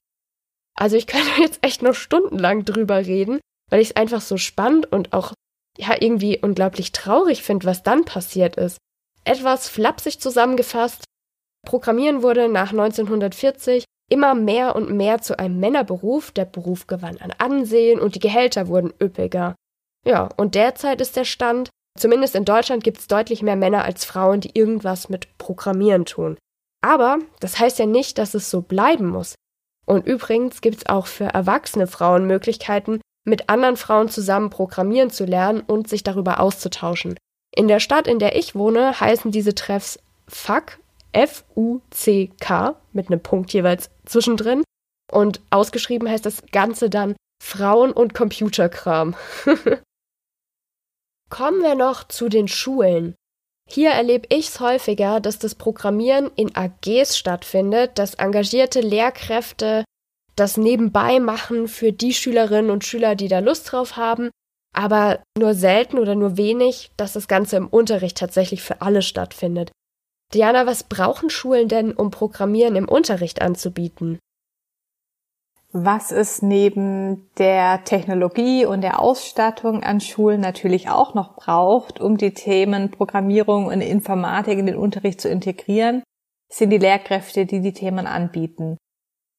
Also 0.79 0.97
ich 0.97 1.09
könnte 1.09 1.31
jetzt 1.41 1.59
echt 1.63 1.83
noch 1.83 1.95
stundenlang 1.95 2.65
drüber 2.65 3.05
reden, 3.07 3.41
weil 3.73 3.81
ich 3.81 3.91
es 3.91 3.97
einfach 3.97 4.21
so 4.21 4.37
spannend 4.37 4.91
und 4.93 5.13
auch 5.13 5.33
ja 5.79 5.97
irgendwie 5.99 6.39
unglaublich 6.39 6.93
traurig 6.93 7.43
finde, 7.43 7.67
was 7.67 7.83
dann 7.83 8.05
passiert 8.05 8.57
ist. 8.57 8.77
Etwas 9.25 9.69
flapsig 9.69 10.21
zusammengefasst, 10.21 11.05
Programmieren 11.65 12.23
wurde 12.23 12.49
nach 12.49 12.73
1940 12.73 13.85
immer 14.11 14.35
mehr 14.35 14.75
und 14.75 14.91
mehr 14.91 15.23
zu 15.23 15.39
einem 15.39 15.61
Männerberuf, 15.61 16.33
der 16.33 16.45
Beruf 16.45 16.89
gewann 16.89 17.19
an 17.19 17.33
Ansehen 17.39 18.01
und 18.01 18.17
die 18.17 18.21
Gehälter 18.21 18.67
wurden 18.67 18.93
üppiger. 19.01 19.55
Ja, 20.05 20.29
und 20.37 20.57
derzeit 20.57 21.01
ist 21.01 21.17
der 21.17 21.25
Stand, 21.25 21.71
Zumindest 21.99 22.35
in 22.35 22.45
Deutschland 22.45 22.83
gibt 22.83 22.99
es 22.99 23.07
deutlich 23.07 23.43
mehr 23.43 23.57
Männer 23.57 23.85
als 23.85 24.05
Frauen, 24.05 24.41
die 24.41 24.53
irgendwas 24.55 25.09
mit 25.09 25.37
Programmieren 25.39 26.05
tun. 26.05 26.39
Aber 26.81 27.19
das 27.41 27.59
heißt 27.59 27.79
ja 27.79 27.87
nicht, 27.87 28.19
dass 28.19 28.35
es 28.35 28.51
so 28.51 28.63
bleiben 28.63 29.09
muss. 29.09 29.35
Und 29.85 30.07
übrigens 30.07 30.61
gibt 30.61 30.79
es 30.79 30.87
auch 30.87 31.07
für 31.07 31.25
erwachsene 31.25 31.87
Frauen 31.87 32.27
Möglichkeiten, 32.27 33.01
mit 33.25 33.49
anderen 33.49 33.77
Frauen 33.77 34.09
zusammen 34.09 34.51
programmieren 34.51 35.11
zu 35.11 35.25
lernen 35.25 35.61
und 35.61 35.89
sich 35.89 36.03
darüber 36.03 36.41
auszutauschen. 36.41 37.17
In 37.55 37.69
der 37.69 37.81
Stadt, 37.81 38.07
in 38.07 38.19
der 38.19 38.37
ich 38.37 38.55
wohne, 38.55 38.99
heißen 38.99 39.31
diese 39.31 39.55
Treffs 39.55 39.99
FUCK, 40.29 40.79
F-U-C-K, 41.13 42.77
mit 42.93 43.09
einem 43.09 43.21
Punkt 43.21 43.53
jeweils 43.53 43.91
zwischendrin. 44.07 44.63
Und 45.13 45.41
ausgeschrieben 45.51 46.09
heißt 46.09 46.25
das 46.25 46.43
Ganze 46.53 46.89
dann 46.89 47.15
Frauen 47.43 47.93
und 47.93 48.15
Computerkram. 48.15 49.15
Kommen 51.29 51.63
wir 51.63 51.75
noch 51.75 52.05
zu 52.09 52.29
den 52.29 52.49
Schulen. 52.49 53.15
Hier 53.69 53.91
erlebe 53.91 54.27
ich 54.31 54.49
es 54.49 54.61
häufiger, 54.61 55.21
dass 55.21 55.39
das 55.39 55.55
Programmieren 55.55 56.31
in 56.37 56.55
AGs 56.55 57.17
stattfindet, 57.17 57.99
dass 57.99 58.15
engagierte 58.15 58.81
Lehrkräfte 58.81 59.85
das 60.37 60.57
nebenbei 60.57 61.21
machen 61.21 61.69
für 61.69 61.93
die 61.93 62.15
Schülerinnen 62.15 62.71
und 62.71 62.85
Schüler, 62.85 63.15
die 63.15 63.29
da 63.29 63.41
Lust 63.41 63.71
drauf 63.71 63.97
haben, 63.97 64.31
aber 64.75 65.23
nur 65.39 65.55
selten 65.55 65.99
oder 65.99 66.15
nur 66.15 66.37
wenig, 66.37 66.91
dass 66.97 67.13
das 67.13 67.29
Ganze 67.29 67.57
im 67.57 67.69
Unterricht 67.69 68.17
tatsächlich 68.17 68.63
für 68.63 68.81
alle 68.81 69.03
stattfindet. 69.03 69.71
Diana, 70.33 70.67
was 70.67 70.85
brauchen 70.85 71.29
Schulen 71.29 71.69
denn, 71.69 71.93
um 71.93 72.11
Programmieren 72.11 72.77
im 72.77 72.89
Unterricht 72.89 73.43
anzubieten? 73.43 74.19
Was 75.75 76.13
es 76.13 76.43
neben 76.43 77.31
der 77.39 77.85
Technologie 77.85 78.67
und 78.67 78.83
der 78.83 79.01
Ausstattung 79.01 79.83
an 79.83 80.01
Schulen 80.01 80.41
natürlich 80.41 80.91
auch 80.91 81.15
noch 81.15 81.35
braucht, 81.35 81.99
um 81.99 82.19
die 82.19 82.35
Themen 82.35 82.91
Programmierung 82.91 83.67
und 83.67 83.81
Informatik 83.81 84.59
in 84.59 84.67
den 84.67 84.77
Unterricht 84.77 85.21
zu 85.21 85.31
integrieren, 85.31 86.03
sind 86.51 86.71
die 86.71 86.79
Lehrkräfte, 86.79 87.47
die 87.47 87.61
die 87.61 87.73
Themen 87.73 88.07
anbieten. 88.07 88.77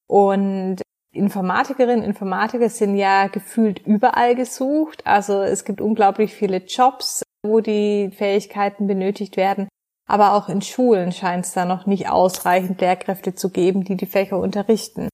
Und 0.08 0.82
Informatikerinnen, 1.14 2.04
Informatiker 2.04 2.70
sind 2.70 2.96
ja 2.98 3.28
gefühlt 3.28 3.86
überall 3.86 4.36
gesucht. 4.36 5.06
Also 5.06 5.42
es 5.42 5.64
gibt 5.64 5.80
unglaublich 5.80 6.34
viele 6.34 6.58
Jobs, 6.58 7.24
wo 7.46 7.60
die 7.60 8.10
Fähigkeiten 8.12 8.88
benötigt 8.88 9.38
werden. 9.38 9.68
Aber 10.10 10.34
auch 10.34 10.50
in 10.50 10.62
Schulen 10.62 11.12
scheint 11.12 11.46
es 11.46 11.54
da 11.54 11.66
noch 11.66 11.86
nicht 11.86 12.10
ausreichend 12.10 12.82
Lehrkräfte 12.82 13.36
zu 13.36 13.50
geben, 13.50 13.84
die 13.84 13.96
die 13.96 14.06
Fächer 14.06 14.38
unterrichten. 14.40 15.08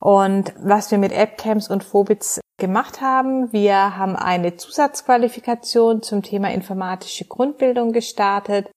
Und 0.00 0.54
was 0.58 0.90
wir 0.90 0.98
mit 0.98 1.12
AppCamps 1.12 1.70
und 1.70 1.82
Phobits 1.82 2.40
gemacht 2.58 3.00
haben, 3.00 3.52
wir 3.52 3.96
haben 3.96 4.16
eine 4.16 4.56
Zusatzqualifikation 4.56 6.02
zum 6.02 6.22
Thema 6.22 6.52
informatische 6.52 7.24
Grundbildung 7.24 7.92
gestartet, 7.92 8.70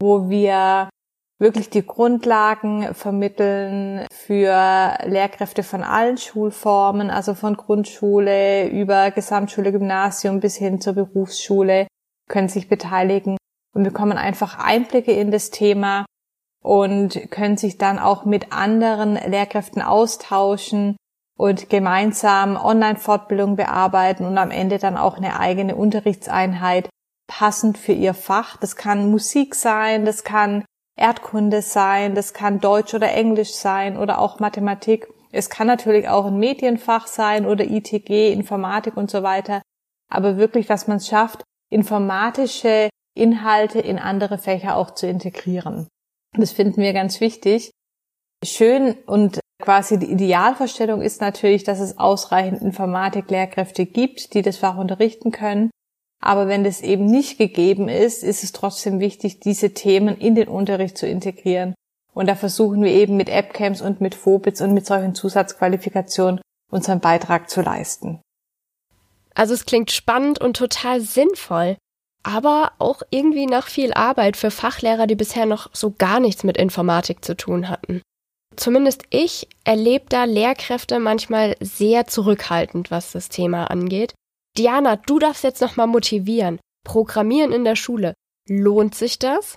wo 0.00 0.28
wir 0.28 0.90
wirklich 1.38 1.70
die 1.70 1.86
Grundlagen 1.86 2.94
vermitteln 2.94 4.06
für 4.10 4.98
Lehrkräfte 5.04 5.62
von 5.62 5.82
allen 5.82 6.18
Schulformen, 6.18 7.10
also 7.10 7.34
von 7.34 7.56
Grundschule 7.56 8.68
über 8.68 9.10
Gesamtschule, 9.10 9.72
Gymnasium 9.72 10.40
bis 10.40 10.56
hin 10.56 10.80
zur 10.80 10.94
Berufsschule, 10.94 11.86
können 12.28 12.48
sich 12.48 12.68
beteiligen 12.68 13.36
und 13.74 13.84
bekommen 13.84 14.18
einfach 14.18 14.58
Einblicke 14.58 15.12
in 15.12 15.30
das 15.30 15.50
Thema 15.50 16.04
und 16.62 17.30
können 17.30 17.56
sich 17.56 17.78
dann 17.78 17.98
auch 17.98 18.24
mit 18.24 18.52
anderen 18.52 19.14
Lehrkräften 19.14 19.80
austauschen 19.80 20.96
und 21.38 21.70
gemeinsam 21.70 22.56
Online-Fortbildung 22.56 23.54
bearbeiten 23.54 24.24
und 24.24 24.36
am 24.38 24.50
Ende 24.50 24.78
dann 24.78 24.96
auch 24.96 25.16
eine 25.16 25.38
eigene 25.38 25.76
Unterrichtseinheit 25.76 26.88
passend 27.28 27.78
für 27.78 27.92
ihr 27.92 28.14
Fach. 28.14 28.56
Das 28.56 28.74
kann 28.74 29.10
Musik 29.10 29.54
sein, 29.54 30.04
das 30.04 30.24
kann 30.24 30.64
Erdkunde 30.98 31.62
sein, 31.62 32.14
das 32.14 32.34
kann 32.34 32.60
Deutsch 32.60 32.94
oder 32.94 33.12
Englisch 33.12 33.52
sein 33.52 33.96
oder 33.96 34.18
auch 34.18 34.40
Mathematik. 34.40 35.08
Es 35.30 35.50
kann 35.50 35.66
natürlich 35.66 36.08
auch 36.08 36.26
ein 36.26 36.38
Medienfach 36.38 37.06
sein 37.06 37.46
oder 37.46 37.64
ITG, 37.64 38.32
Informatik 38.32 38.96
und 38.96 39.10
so 39.10 39.22
weiter. 39.22 39.62
Aber 40.10 40.38
wirklich, 40.38 40.66
dass 40.66 40.88
man 40.88 40.96
es 40.96 41.06
schafft, 41.06 41.44
informatische 41.70 42.88
Inhalte 43.14 43.78
in 43.78 43.98
andere 43.98 44.38
Fächer 44.38 44.76
auch 44.76 44.92
zu 44.92 45.06
integrieren. 45.06 45.88
Das 46.36 46.52
finden 46.52 46.80
wir 46.80 46.92
ganz 46.92 47.20
wichtig. 47.20 47.70
Schön 48.44 48.94
und 49.06 49.40
quasi 49.60 49.98
die 49.98 50.10
Idealvorstellung 50.10 51.02
ist 51.02 51.20
natürlich, 51.20 51.64
dass 51.64 51.80
es 51.80 51.98
ausreichend 51.98 52.62
Informatiklehrkräfte 52.62 53.86
gibt, 53.86 54.34
die 54.34 54.42
das 54.42 54.56
Fach 54.56 54.76
unterrichten 54.76 55.32
können. 55.32 55.70
Aber 56.20 56.48
wenn 56.48 56.64
das 56.64 56.80
eben 56.80 57.06
nicht 57.06 57.38
gegeben 57.38 57.88
ist, 57.88 58.24
ist 58.24 58.42
es 58.42 58.52
trotzdem 58.52 59.00
wichtig, 59.00 59.40
diese 59.40 59.74
Themen 59.74 60.16
in 60.16 60.34
den 60.34 60.48
Unterricht 60.48 60.98
zu 60.98 61.06
integrieren. 61.06 61.74
Und 62.12 62.26
da 62.26 62.34
versuchen 62.34 62.82
wir 62.82 62.90
eben 62.90 63.16
mit 63.16 63.30
AppCamps 63.30 63.80
und 63.80 64.00
mit 64.00 64.14
Phobits 64.14 64.60
und 64.60 64.74
mit 64.74 64.84
solchen 64.86 65.14
Zusatzqualifikationen 65.14 66.40
unseren 66.70 67.00
Beitrag 67.00 67.48
zu 67.48 67.62
leisten. 67.62 68.20
Also 69.34 69.54
es 69.54 69.66
klingt 69.66 69.92
spannend 69.92 70.40
und 70.40 70.56
total 70.56 71.00
sinnvoll, 71.00 71.76
aber 72.24 72.72
auch 72.78 73.02
irgendwie 73.10 73.46
nach 73.46 73.68
viel 73.68 73.94
Arbeit 73.94 74.36
für 74.36 74.50
Fachlehrer, 74.50 75.06
die 75.06 75.14
bisher 75.14 75.46
noch 75.46 75.70
so 75.72 75.94
gar 75.96 76.18
nichts 76.18 76.42
mit 76.42 76.56
Informatik 76.56 77.24
zu 77.24 77.36
tun 77.36 77.68
hatten. 77.68 78.02
Zumindest 78.56 79.04
ich 79.10 79.46
erlebe 79.62 80.06
da 80.08 80.24
Lehrkräfte 80.24 80.98
manchmal 80.98 81.54
sehr 81.60 82.08
zurückhaltend, 82.08 82.90
was 82.90 83.12
das 83.12 83.28
Thema 83.28 83.70
angeht. 83.70 84.14
Diana, 84.58 84.96
du 84.96 85.20
darfst 85.20 85.44
jetzt 85.44 85.60
nochmal 85.60 85.86
motivieren. 85.86 86.58
Programmieren 86.84 87.52
in 87.52 87.64
der 87.64 87.76
Schule. 87.76 88.14
Lohnt 88.48 88.96
sich 88.96 89.20
das? 89.20 89.56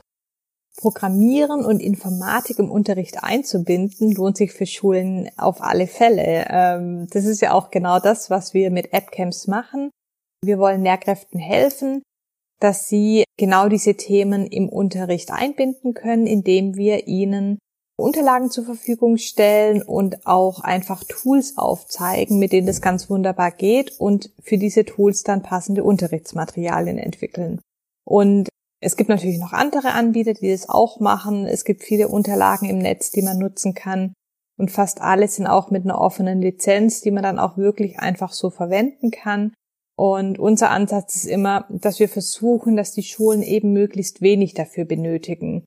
Programmieren 0.78 1.66
und 1.66 1.82
Informatik 1.82 2.60
im 2.60 2.70
Unterricht 2.70 3.24
einzubinden, 3.24 4.12
lohnt 4.12 4.38
sich 4.38 4.54
für 4.54 4.66
Schulen 4.66 5.30
auf 5.38 5.62
alle 5.62 5.88
Fälle. 5.88 6.46
Ähm, 6.50 7.08
das 7.12 7.26
ist 7.26 7.42
ja 7.42 7.52
auch 7.54 7.72
genau 7.72 8.00
das, 8.00 8.30
was 8.30 8.54
wir 8.54 8.70
mit 8.70 8.94
AppCamps 8.94 9.48
machen. 9.48 9.90
Wir 10.44 10.60
wollen 10.60 10.84
Lehrkräften 10.84 11.40
helfen, 11.40 12.04
dass 12.60 12.88
sie 12.88 13.26
genau 13.38 13.70
diese 13.70 13.96
Themen 13.96 14.46
im 14.46 14.70
Unterricht 14.70 15.32
einbinden 15.32 15.94
können, 15.94 16.28
indem 16.28 16.76
wir 16.76 17.08
ihnen 17.08 17.58
Unterlagen 18.02 18.52
zur 18.52 18.66
Verfügung 18.66 19.18
stellen 19.18 19.82
und 19.82 20.26
auch 20.28 20.60
einfach 20.62 21.04
Tools 21.04 21.58
aufzeigen, 21.58 22.40
mit 22.40 22.52
denen 22.52 22.68
das 22.68 22.82
ganz 22.82 23.10
wunderbar 23.10 23.52
geht 23.52 24.00
und 24.00 24.32
für 24.42 24.58
diese 24.58 24.86
Tools 24.86 25.24
dann 25.24 25.44
passende 25.44 25.84
Unterrichtsmaterialien 25.84 26.98
entwickeln. 26.98 27.62
Und 28.06 28.50
es 28.82 28.98
gibt 28.98 29.10
natürlich 29.10 29.40
noch 29.40 29.54
andere 29.54 29.92
Anbieter, 29.92 30.34
die 30.34 30.52
das 30.52 30.68
auch 30.68 31.00
machen. 31.00 31.46
Es 31.46 31.66
gibt 31.66 31.84
viele 31.84 32.08
Unterlagen 32.08 32.68
im 32.68 32.80
Netz, 32.80 33.12
die 33.12 33.22
man 33.22 33.38
nutzen 33.38 33.76
kann. 33.76 34.14
Und 34.58 34.72
fast 34.72 35.02
alle 35.02 35.28
sind 35.28 35.48
auch 35.48 35.72
mit 35.72 35.86
einer 35.86 36.02
offenen 36.02 36.42
Lizenz, 36.42 37.02
die 37.02 37.12
man 37.12 37.24
dann 37.24 37.40
auch 37.40 37.58
wirklich 37.58 38.00
einfach 38.00 38.34
so 38.34 38.50
verwenden 38.50 39.12
kann. 39.12 39.54
Und 39.96 40.40
unser 40.40 40.72
Ansatz 40.72 41.16
ist 41.16 41.26
immer, 41.26 41.68
dass 41.70 42.00
wir 42.00 42.10
versuchen, 42.10 42.76
dass 42.76 42.92
die 42.92 43.04
Schulen 43.04 43.44
eben 43.44 43.72
möglichst 43.72 44.22
wenig 44.22 44.56
dafür 44.56 44.86
benötigen. 44.86 45.64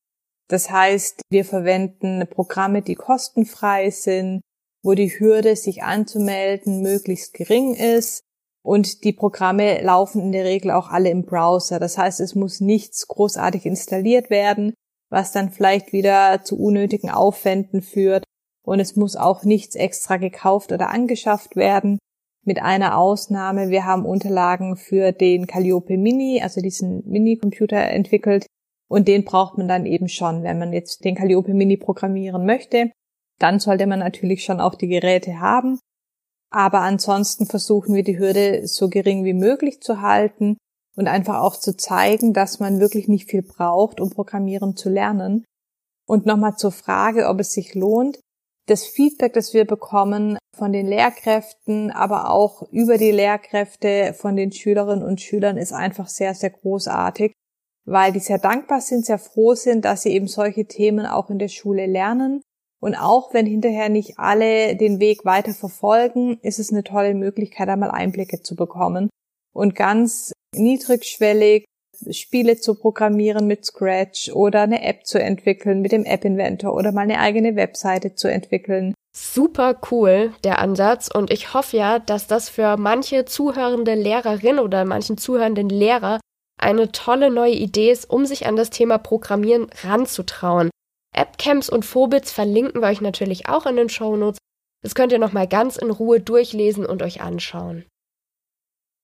Das 0.49 0.71
heißt, 0.71 1.23
wir 1.31 1.45
verwenden 1.45 2.27
Programme, 2.29 2.83
die 2.83 2.95
kostenfrei 2.95 3.91
sind, 3.91 4.41
wo 4.83 4.93
die 4.93 5.09
Hürde, 5.09 5.57
sich 5.57 5.83
anzumelden, 5.83 6.83
möglichst 6.83 7.33
gering 7.33 7.75
ist. 7.75 8.21
Und 8.63 9.05
die 9.05 9.13
Programme 9.13 9.83
laufen 9.83 10.21
in 10.23 10.33
der 10.33 10.45
Regel 10.45 10.71
auch 10.71 10.89
alle 10.89 11.11
im 11.11 11.25
Browser. 11.25 11.79
Das 11.79 11.99
heißt, 11.99 12.21
es 12.21 12.35
muss 12.35 12.61
nichts 12.61 13.09
großartig 13.09 13.67
installiert 13.67 14.31
werden, 14.31 14.75
was 15.11 15.33
dann 15.33 15.51
vielleicht 15.51 15.93
wieder 15.93 16.43
zu 16.45 16.59
unnötigen 16.59 17.11
Aufwänden 17.11 17.83
führt. 17.83 18.25
Und 18.65 18.81
es 18.81 18.97
muss 18.97 19.17
auch 19.17 19.45
nichts 19.45 19.75
extra 19.75 20.17
gekauft 20.17 20.73
oder 20.73 20.91
angeschafft 20.91 21.57
werden. 21.57 21.99
Mit 22.47 22.61
einer 22.61 22.99
Ausnahme, 22.99 23.71
wir 23.71 23.87
haben 23.87 24.05
Unterlagen 24.05 24.77
für 24.77 25.13
den 25.13 25.47
Calliope 25.47 25.97
Mini, 25.97 26.41
also 26.43 26.61
diesen 26.61 27.03
Mini-Computer 27.07 27.79
entwickelt, 27.79 28.47
und 28.95 29.09
den 29.09 29.25
braucht 29.25 29.59
man 29.59 29.67
dann 29.67 29.87
eben 29.87 30.09
schon, 30.09 30.45
wenn 30.45 30.61
man 30.61 30.73
jetzt 30.73 31.05
den 31.05 31.17
Calliope 31.17 31.53
Mini 31.53 31.77
programmieren 31.77 32.47
möchte. 32.47 32.93
Dann 33.41 33.59
sollte 33.59 33.89
man 33.89 33.99
natürlich 33.99 34.45
schon 34.45 34.61
auch 34.61 34.77
die 34.77 34.87
Geräte 34.87 35.41
haben. 35.41 35.81
Aber 36.49 36.83
ansonsten 36.83 37.47
versuchen 37.47 37.97
wir 37.97 38.05
die 38.05 38.21
Hürde 38.21 38.69
so 38.69 38.89
gering 38.89 39.25
wie 39.25 39.35
möglich 39.35 39.81
zu 39.81 40.01
halten 40.01 40.59
und 40.95 41.09
einfach 41.09 41.41
auch 41.41 41.57
zu 41.57 41.77
zeigen, 41.77 42.33
dass 42.35 42.61
man 42.61 42.79
wirklich 42.79 43.09
nicht 43.09 43.29
viel 43.29 43.43
braucht, 43.43 44.01
um 44.01 44.11
Programmieren 44.11 44.77
zu 44.77 44.91
lernen. 44.91 45.45
Und 46.07 46.25
nochmal 46.25 46.55
zur 46.55 46.71
Frage, 46.71 47.27
ob 47.27 47.41
es 47.41 47.51
sich 47.51 47.75
lohnt. 47.75 48.21
Das 48.69 48.87
Feedback, 48.87 49.33
das 49.33 49.55
wir 49.55 49.65
bekommen 49.65 50.39
von 50.57 50.73
den 50.73 50.87
Lehrkräften, 50.87 51.91
aber 51.91 52.31
auch 52.31 52.63
über 52.71 52.97
die 52.97 53.11
Lehrkräfte 53.11 54.15
von 54.15 54.37
den 54.37 54.53
Schülerinnen 54.53 55.05
und 55.05 55.21
Schülern 55.21 55.57
ist 55.57 55.73
einfach 55.73 56.07
sehr, 56.07 56.37
sehr 56.37 56.51
großartig 56.51 57.33
weil 57.85 58.13
die 58.13 58.21
sehr 58.21 58.39
dankbar 58.39 58.81
sind, 58.81 59.05
sehr 59.05 59.19
froh 59.19 59.55
sind, 59.55 59.85
dass 59.85 60.03
sie 60.03 60.13
eben 60.13 60.27
solche 60.27 60.67
Themen 60.67 61.07
auch 61.07 61.31
in 61.31 61.39
der 61.39 61.49
Schule 61.49 61.87
lernen. 61.87 62.43
Und 62.81 62.95
auch 62.95 63.33
wenn 63.33 63.47
hinterher 63.47 63.89
nicht 63.89 64.19
alle 64.19 64.77
den 64.77 65.01
Weg 65.01 65.25
weiter 65.25 65.53
verfolgen, 65.53 66.39
ist 66.43 66.59
es 66.59 66.71
eine 66.71 66.85
tolle 66.85 67.15
Möglichkeit, 67.15 67.69
einmal 67.69 67.91
Einblicke 67.91 68.43
zu 68.43 68.57
bekommen 68.57 69.09
und 69.55 69.75
ganz 69.75 70.33
niedrigschwellig 70.55 71.65
Spiele 72.11 72.57
zu 72.57 72.75
programmieren 72.75 73.47
mit 73.47 73.65
Scratch 73.65 74.31
oder 74.33 74.63
eine 74.63 74.83
App 74.83 75.07
zu 75.07 75.21
entwickeln 75.21 75.81
mit 75.81 75.93
dem 75.93 76.05
App 76.05 76.25
Inventor 76.25 76.75
oder 76.75 76.93
mal 76.93 77.03
eine 77.03 77.21
eigene 77.21 77.57
Webseite 77.57 78.15
zu 78.15 78.29
entwickeln. 78.29 78.95
Super 79.17 79.81
cool, 79.91 80.33
der 80.43 80.59
Ansatz. 80.59 81.09
Und 81.09 81.31
ich 81.31 81.55
hoffe 81.55 81.77
ja, 81.77 81.99
dass 82.01 82.27
das 82.27 82.49
für 82.49 82.77
manche 82.77 83.25
zuhörende 83.25 83.95
Lehrerin 83.95 84.59
oder 84.59 84.85
manchen 84.85 85.17
zuhörenden 85.17 85.69
Lehrer 85.69 86.19
eine 86.65 86.91
tolle 86.91 87.31
neue 87.31 87.55
Idee 87.55 87.91
ist, 87.91 88.11
um 88.11 88.27
sich 88.27 88.47
an 88.47 88.57
das 88.57 88.71
Thema 88.71 88.99
Programmieren 88.99 89.69
ranzutrauen. 89.83 90.71
Appcamps 91.15 91.69
und 91.69 91.85
Phobits 91.85 92.33
verlinken 92.33 92.81
wir 92.81 92.89
euch 92.89 93.01
natürlich 93.01 93.49
auch 93.49 93.67
in 93.67 93.77
den 93.77 93.89
Shownotes. 93.89 94.39
Das 94.83 94.95
könnt 94.95 95.13
ihr 95.13 95.19
nochmal 95.19 95.47
ganz 95.47 95.77
in 95.77 95.91
Ruhe 95.91 96.21
durchlesen 96.21 96.85
und 96.85 97.03
euch 97.03 97.21
anschauen. 97.21 97.85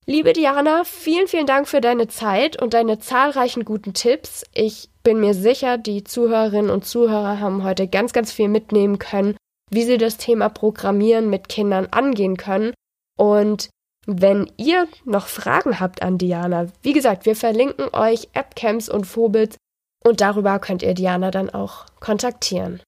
Liebe 0.06 0.32
Diana, 0.32 0.82
vielen, 0.84 1.28
vielen 1.28 1.46
Dank 1.46 1.68
für 1.68 1.80
deine 1.80 2.08
Zeit 2.08 2.60
und 2.60 2.74
deine 2.74 2.98
zahlreichen 2.98 3.64
guten 3.64 3.94
Tipps. 3.94 4.44
Ich 4.52 4.88
bin 5.02 5.20
mir 5.20 5.34
sicher, 5.34 5.78
die 5.78 6.02
Zuhörerinnen 6.02 6.70
und 6.70 6.84
Zuhörer 6.84 7.38
haben 7.38 7.62
heute 7.62 7.86
ganz, 7.86 8.12
ganz 8.12 8.32
viel 8.32 8.48
mitnehmen 8.48 8.98
können, 8.98 9.36
wie 9.70 9.84
sie 9.84 9.98
das 9.98 10.16
Thema 10.16 10.48
Programmieren 10.48 11.30
mit 11.30 11.48
Kindern 11.48 11.86
angehen 11.90 12.36
können. 12.36 12.72
Und 13.16 13.68
wenn 14.06 14.50
ihr 14.56 14.88
noch 15.04 15.26
Fragen 15.26 15.78
habt 15.80 16.02
an 16.02 16.18
Diana, 16.18 16.68
wie 16.82 16.92
gesagt, 16.92 17.26
wir 17.26 17.36
verlinken 17.36 17.88
euch 17.92 18.28
Appcamps 18.32 18.88
und 18.88 19.04
Phobits 19.06 19.56
und 20.04 20.20
darüber 20.20 20.58
könnt 20.58 20.82
ihr 20.82 20.94
Diana 20.94 21.30
dann 21.30 21.50
auch 21.50 21.86
kontaktieren. 22.00 22.82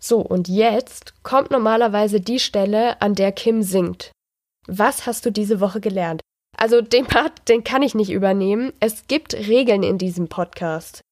So, 0.00 0.20
und 0.20 0.48
jetzt 0.48 1.22
kommt 1.22 1.50
normalerweise 1.50 2.20
die 2.20 2.38
Stelle, 2.38 3.00
an 3.00 3.14
der 3.14 3.32
Kim 3.32 3.62
singt. 3.62 4.12
Was 4.66 5.06
hast 5.06 5.24
du 5.24 5.30
diese 5.30 5.60
Woche 5.60 5.80
gelernt? 5.80 6.20
Also 6.56 6.80
den 6.80 7.06
Part, 7.06 7.48
den 7.48 7.64
kann 7.64 7.82
ich 7.82 7.94
nicht 7.94 8.10
übernehmen. 8.10 8.72
Es 8.80 9.06
gibt 9.06 9.34
Regeln 9.34 9.82
in 9.82 9.98
diesem 9.98 10.28
Podcast. 10.28 11.02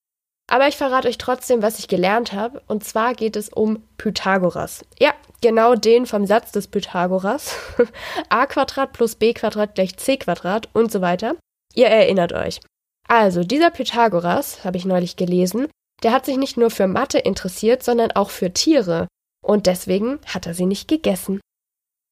Aber 0.46 0.68
ich 0.68 0.76
verrate 0.76 1.08
euch 1.08 1.18
trotzdem, 1.18 1.62
was 1.62 1.78
ich 1.78 1.88
gelernt 1.88 2.32
habe. 2.32 2.62
Und 2.66 2.84
zwar 2.84 3.14
geht 3.14 3.36
es 3.36 3.48
um 3.48 3.82
Pythagoras. 3.96 4.84
Ja, 4.98 5.14
genau 5.40 5.74
den 5.74 6.06
vom 6.06 6.26
Satz 6.26 6.52
des 6.52 6.68
Pythagoras. 6.68 7.56
a 8.28 8.46
Quadrat 8.46 8.92
plus 8.92 9.14
b 9.14 9.32
Quadrat 9.32 9.74
gleich 9.74 9.96
c 9.96 10.16
Quadrat 10.16 10.68
und 10.74 10.92
so 10.92 11.00
weiter. 11.00 11.36
Ihr 11.74 11.86
erinnert 11.86 12.32
euch. 12.32 12.60
Also, 13.08 13.42
dieser 13.42 13.70
Pythagoras, 13.70 14.64
habe 14.64 14.76
ich 14.76 14.84
neulich 14.84 15.16
gelesen, 15.16 15.68
der 16.02 16.12
hat 16.12 16.26
sich 16.26 16.36
nicht 16.36 16.56
nur 16.56 16.70
für 16.70 16.86
Mathe 16.86 17.18
interessiert, 17.18 17.82
sondern 17.82 18.12
auch 18.12 18.30
für 18.30 18.52
Tiere. 18.52 19.08
Und 19.44 19.66
deswegen 19.66 20.20
hat 20.26 20.46
er 20.46 20.54
sie 20.54 20.66
nicht 20.66 20.88
gegessen. 20.88 21.40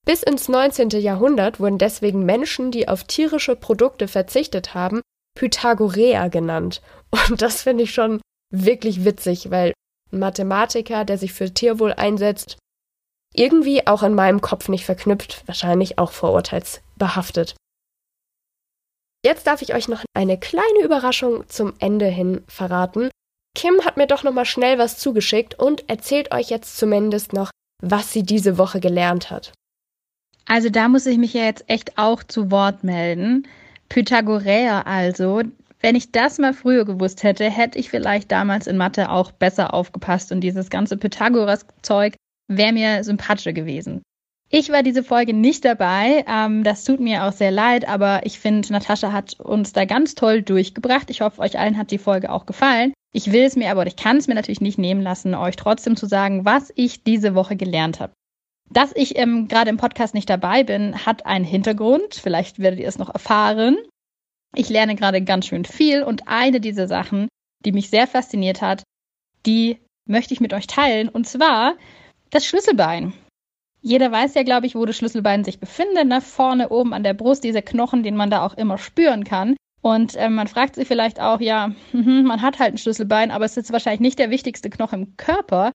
Bis 0.04 0.22
ins 0.22 0.48
19. 0.48 0.90
Jahrhundert 0.90 1.60
wurden 1.60 1.78
deswegen 1.78 2.24
Menschen, 2.24 2.70
die 2.72 2.88
auf 2.88 3.04
tierische 3.04 3.54
Produkte 3.54 4.08
verzichtet 4.08 4.74
haben, 4.74 5.00
Pythagoreer 5.34 6.30
genannt. 6.30 6.82
Und 7.10 7.42
das 7.42 7.62
finde 7.62 7.84
ich 7.84 7.94
schon 7.94 8.20
wirklich 8.50 9.04
witzig, 9.04 9.50
weil 9.50 9.72
ein 10.12 10.18
Mathematiker, 10.18 11.04
der 11.04 11.18
sich 11.18 11.32
für 11.32 11.52
Tierwohl 11.52 11.92
einsetzt, 11.92 12.58
irgendwie 13.34 13.86
auch 13.86 14.02
in 14.02 14.14
meinem 14.14 14.40
Kopf 14.40 14.68
nicht 14.68 14.84
verknüpft, 14.84 15.46
wahrscheinlich 15.46 15.98
auch 15.98 16.12
vorurteilsbehaftet. 16.12 17.56
Jetzt 19.24 19.46
darf 19.46 19.62
ich 19.62 19.74
euch 19.74 19.88
noch 19.88 20.04
eine 20.14 20.38
kleine 20.38 20.82
Überraschung 20.82 21.48
zum 21.48 21.74
Ende 21.78 22.06
hin 22.06 22.42
verraten. 22.48 23.08
Kim 23.54 23.84
hat 23.84 23.96
mir 23.96 24.06
doch 24.06 24.24
noch 24.24 24.32
mal 24.32 24.44
schnell 24.44 24.78
was 24.78 24.98
zugeschickt 24.98 25.58
und 25.58 25.88
erzählt 25.88 26.32
euch 26.32 26.50
jetzt 26.50 26.76
zumindest 26.76 27.32
noch, 27.32 27.50
was 27.82 28.12
sie 28.12 28.22
diese 28.22 28.58
Woche 28.58 28.80
gelernt 28.80 29.30
hat. 29.30 29.52
Also 30.46 30.70
da 30.70 30.88
muss 30.88 31.06
ich 31.06 31.18
mich 31.18 31.34
ja 31.34 31.44
jetzt 31.44 31.64
echt 31.68 31.98
auch 31.98 32.22
zu 32.24 32.50
Wort 32.50 32.82
melden. 32.82 33.46
Pythagoräer 33.92 34.86
also. 34.86 35.42
Wenn 35.80 35.96
ich 35.96 36.12
das 36.12 36.38
mal 36.38 36.54
früher 36.54 36.86
gewusst 36.86 37.24
hätte, 37.24 37.50
hätte 37.50 37.78
ich 37.78 37.90
vielleicht 37.90 38.32
damals 38.32 38.66
in 38.66 38.78
Mathe 38.78 39.10
auch 39.10 39.32
besser 39.32 39.74
aufgepasst 39.74 40.32
und 40.32 40.40
dieses 40.40 40.70
ganze 40.70 40.96
Pythagoras-Zeug 40.96 42.14
wäre 42.48 42.72
mir 42.72 43.04
sympathischer 43.04 43.52
gewesen. 43.52 44.00
Ich 44.48 44.70
war 44.70 44.82
diese 44.82 45.04
Folge 45.04 45.34
nicht 45.34 45.66
dabei. 45.66 46.24
Ähm, 46.26 46.64
das 46.64 46.84
tut 46.84 47.00
mir 47.00 47.24
auch 47.24 47.32
sehr 47.32 47.50
leid, 47.50 47.86
aber 47.86 48.24
ich 48.24 48.38
finde, 48.38 48.72
Natascha 48.72 49.12
hat 49.12 49.38
uns 49.40 49.74
da 49.74 49.84
ganz 49.84 50.14
toll 50.14 50.40
durchgebracht. 50.40 51.10
Ich 51.10 51.20
hoffe, 51.20 51.42
euch 51.42 51.58
allen 51.58 51.76
hat 51.76 51.90
die 51.90 51.98
Folge 51.98 52.30
auch 52.30 52.46
gefallen. 52.46 52.94
Ich 53.12 53.30
will 53.30 53.42
es 53.42 53.56
mir 53.56 53.70
aber, 53.70 53.86
ich 53.86 53.96
kann 53.96 54.16
es 54.16 54.26
mir 54.26 54.34
natürlich 54.34 54.62
nicht 54.62 54.78
nehmen 54.78 55.02
lassen, 55.02 55.34
euch 55.34 55.56
trotzdem 55.56 55.96
zu 55.96 56.06
sagen, 56.06 56.46
was 56.46 56.72
ich 56.76 57.04
diese 57.04 57.34
Woche 57.34 57.56
gelernt 57.56 58.00
habe. 58.00 58.14
Dass 58.72 58.92
ich 58.96 59.18
ähm, 59.18 59.48
gerade 59.48 59.68
im 59.68 59.76
Podcast 59.76 60.14
nicht 60.14 60.30
dabei 60.30 60.64
bin, 60.64 61.04
hat 61.04 61.26
einen 61.26 61.44
Hintergrund. 61.44 62.14
Vielleicht 62.14 62.58
werdet 62.58 62.80
ihr 62.80 62.88
es 62.88 62.98
noch 62.98 63.12
erfahren. 63.12 63.76
Ich 64.54 64.70
lerne 64.70 64.94
gerade 64.94 65.22
ganz 65.22 65.46
schön 65.46 65.64
viel 65.64 66.02
und 66.02 66.26
eine 66.26 66.60
dieser 66.60 66.88
Sachen, 66.88 67.28
die 67.64 67.72
mich 67.72 67.90
sehr 67.90 68.06
fasziniert 68.06 68.62
hat, 68.62 68.82
die 69.44 69.78
möchte 70.06 70.32
ich 70.32 70.40
mit 70.40 70.54
euch 70.54 70.66
teilen. 70.66 71.08
Und 71.08 71.26
zwar 71.26 71.74
das 72.30 72.46
Schlüsselbein. 72.46 73.12
Jeder 73.82 74.10
weiß 74.10 74.34
ja, 74.34 74.42
glaube 74.42 74.66
ich, 74.66 74.74
wo 74.74 74.86
das 74.86 74.96
Schlüsselbein 74.96 75.44
sich 75.44 75.58
befindet. 75.58 76.06
Ne? 76.06 76.20
Vorne 76.20 76.70
oben 76.70 76.94
an 76.94 77.02
der 77.02 77.14
Brust, 77.14 77.44
dieser 77.44 77.62
Knochen, 77.62 78.02
den 78.02 78.16
man 78.16 78.30
da 78.30 78.44
auch 78.46 78.54
immer 78.54 78.78
spüren 78.78 79.24
kann. 79.24 79.56
Und 79.82 80.14
äh, 80.14 80.30
man 80.30 80.46
fragt 80.46 80.76
sich 80.76 80.88
vielleicht 80.88 81.20
auch, 81.20 81.40
ja, 81.40 81.72
man 81.92 82.40
hat 82.40 82.58
halt 82.58 82.74
ein 82.74 82.78
Schlüsselbein, 82.78 83.30
aber 83.30 83.44
es 83.44 83.56
ist 83.56 83.72
wahrscheinlich 83.72 84.00
nicht 84.00 84.18
der 84.18 84.30
wichtigste 84.30 84.70
Knochen 84.70 85.02
im 85.02 85.16
Körper. 85.16 85.72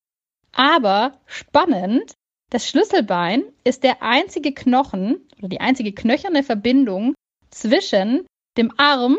Aber 0.53 1.19
spannend, 1.25 2.13
das 2.49 2.67
Schlüsselbein 2.67 3.43
ist 3.63 3.83
der 3.83 4.01
einzige 4.01 4.53
Knochen 4.53 5.27
oder 5.39 5.49
die 5.49 5.61
einzige 5.61 5.93
knöcherne 5.93 6.43
Verbindung 6.43 7.13
zwischen 7.49 8.25
dem 8.57 8.71
Arm 8.77 9.17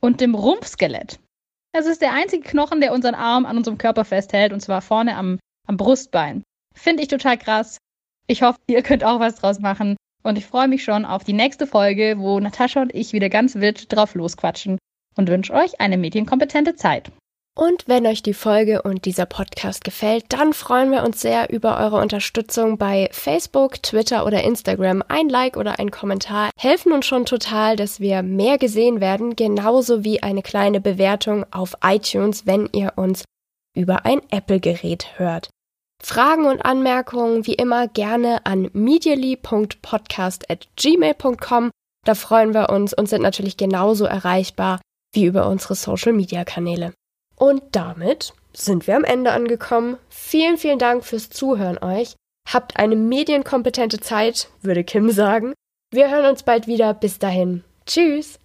und 0.00 0.20
dem 0.20 0.34
Rumpfskelett. 0.34 1.18
Das 1.72 1.86
ist 1.86 2.02
der 2.02 2.12
einzige 2.12 2.48
Knochen, 2.48 2.80
der 2.80 2.92
unseren 2.92 3.16
Arm 3.16 3.46
an 3.46 3.56
unserem 3.56 3.78
Körper 3.78 4.04
festhält, 4.04 4.52
und 4.52 4.60
zwar 4.60 4.80
vorne 4.80 5.16
am, 5.16 5.40
am 5.66 5.76
Brustbein. 5.76 6.44
Finde 6.74 7.02
ich 7.02 7.08
total 7.08 7.36
krass. 7.36 7.78
Ich 8.26 8.42
hoffe, 8.42 8.58
ihr 8.68 8.82
könnt 8.82 9.04
auch 9.04 9.18
was 9.18 9.36
draus 9.36 9.58
machen. 9.58 9.96
Und 10.22 10.38
ich 10.38 10.46
freue 10.46 10.68
mich 10.68 10.84
schon 10.84 11.04
auf 11.04 11.24
die 11.24 11.32
nächste 11.32 11.66
Folge, 11.66 12.14
wo 12.18 12.38
Natascha 12.40 12.80
und 12.80 12.94
ich 12.94 13.12
wieder 13.12 13.28
ganz 13.28 13.56
wild 13.56 13.92
drauf 13.92 14.14
losquatschen 14.14 14.78
und 15.16 15.28
wünsche 15.28 15.52
euch 15.52 15.80
eine 15.80 15.98
medienkompetente 15.98 16.76
Zeit. 16.76 17.10
Und 17.56 17.86
wenn 17.86 18.04
euch 18.04 18.20
die 18.20 18.34
Folge 18.34 18.82
und 18.82 19.04
dieser 19.04 19.26
Podcast 19.26 19.84
gefällt, 19.84 20.24
dann 20.30 20.54
freuen 20.54 20.90
wir 20.90 21.04
uns 21.04 21.20
sehr 21.20 21.50
über 21.50 21.78
eure 21.78 22.00
Unterstützung 22.00 22.78
bei 22.78 23.08
Facebook, 23.12 23.80
Twitter 23.80 24.26
oder 24.26 24.42
Instagram. 24.42 25.04
Ein 25.06 25.28
Like 25.28 25.56
oder 25.56 25.78
ein 25.78 25.92
Kommentar 25.92 26.50
helfen 26.58 26.92
uns 26.92 27.06
schon 27.06 27.26
total, 27.26 27.76
dass 27.76 28.00
wir 28.00 28.24
mehr 28.24 28.58
gesehen 28.58 29.00
werden, 29.00 29.36
genauso 29.36 30.02
wie 30.02 30.20
eine 30.20 30.42
kleine 30.42 30.80
Bewertung 30.80 31.46
auf 31.52 31.76
iTunes, 31.84 32.44
wenn 32.44 32.68
ihr 32.72 32.94
uns 32.96 33.22
über 33.76 34.04
ein 34.04 34.20
Apple-Gerät 34.30 35.16
hört. 35.18 35.48
Fragen 36.02 36.46
und 36.46 36.64
Anmerkungen 36.64 37.46
wie 37.46 37.54
immer 37.54 37.86
gerne 37.86 38.44
an 38.46 38.68
medially.podcast@gmail.com. 38.72 41.70
Da 42.04 42.16
freuen 42.16 42.52
wir 42.52 42.70
uns 42.70 42.92
und 42.92 43.08
sind 43.08 43.22
natürlich 43.22 43.56
genauso 43.56 44.06
erreichbar 44.06 44.80
wie 45.12 45.24
über 45.24 45.48
unsere 45.48 45.76
Social-Media-Kanäle. 45.76 46.92
Und 47.36 47.62
damit 47.72 48.32
sind 48.52 48.86
wir 48.86 48.96
am 48.96 49.04
Ende 49.04 49.32
angekommen. 49.32 49.98
Vielen, 50.08 50.56
vielen 50.56 50.78
Dank 50.78 51.04
fürs 51.04 51.30
Zuhören 51.30 51.78
euch. 51.78 52.14
Habt 52.48 52.76
eine 52.76 52.96
medienkompetente 52.96 54.00
Zeit, 54.00 54.48
würde 54.62 54.84
Kim 54.84 55.10
sagen. 55.10 55.54
Wir 55.90 56.10
hören 56.10 56.26
uns 56.26 56.42
bald 56.42 56.66
wieder. 56.66 56.94
Bis 56.94 57.18
dahin. 57.18 57.64
Tschüss. 57.86 58.38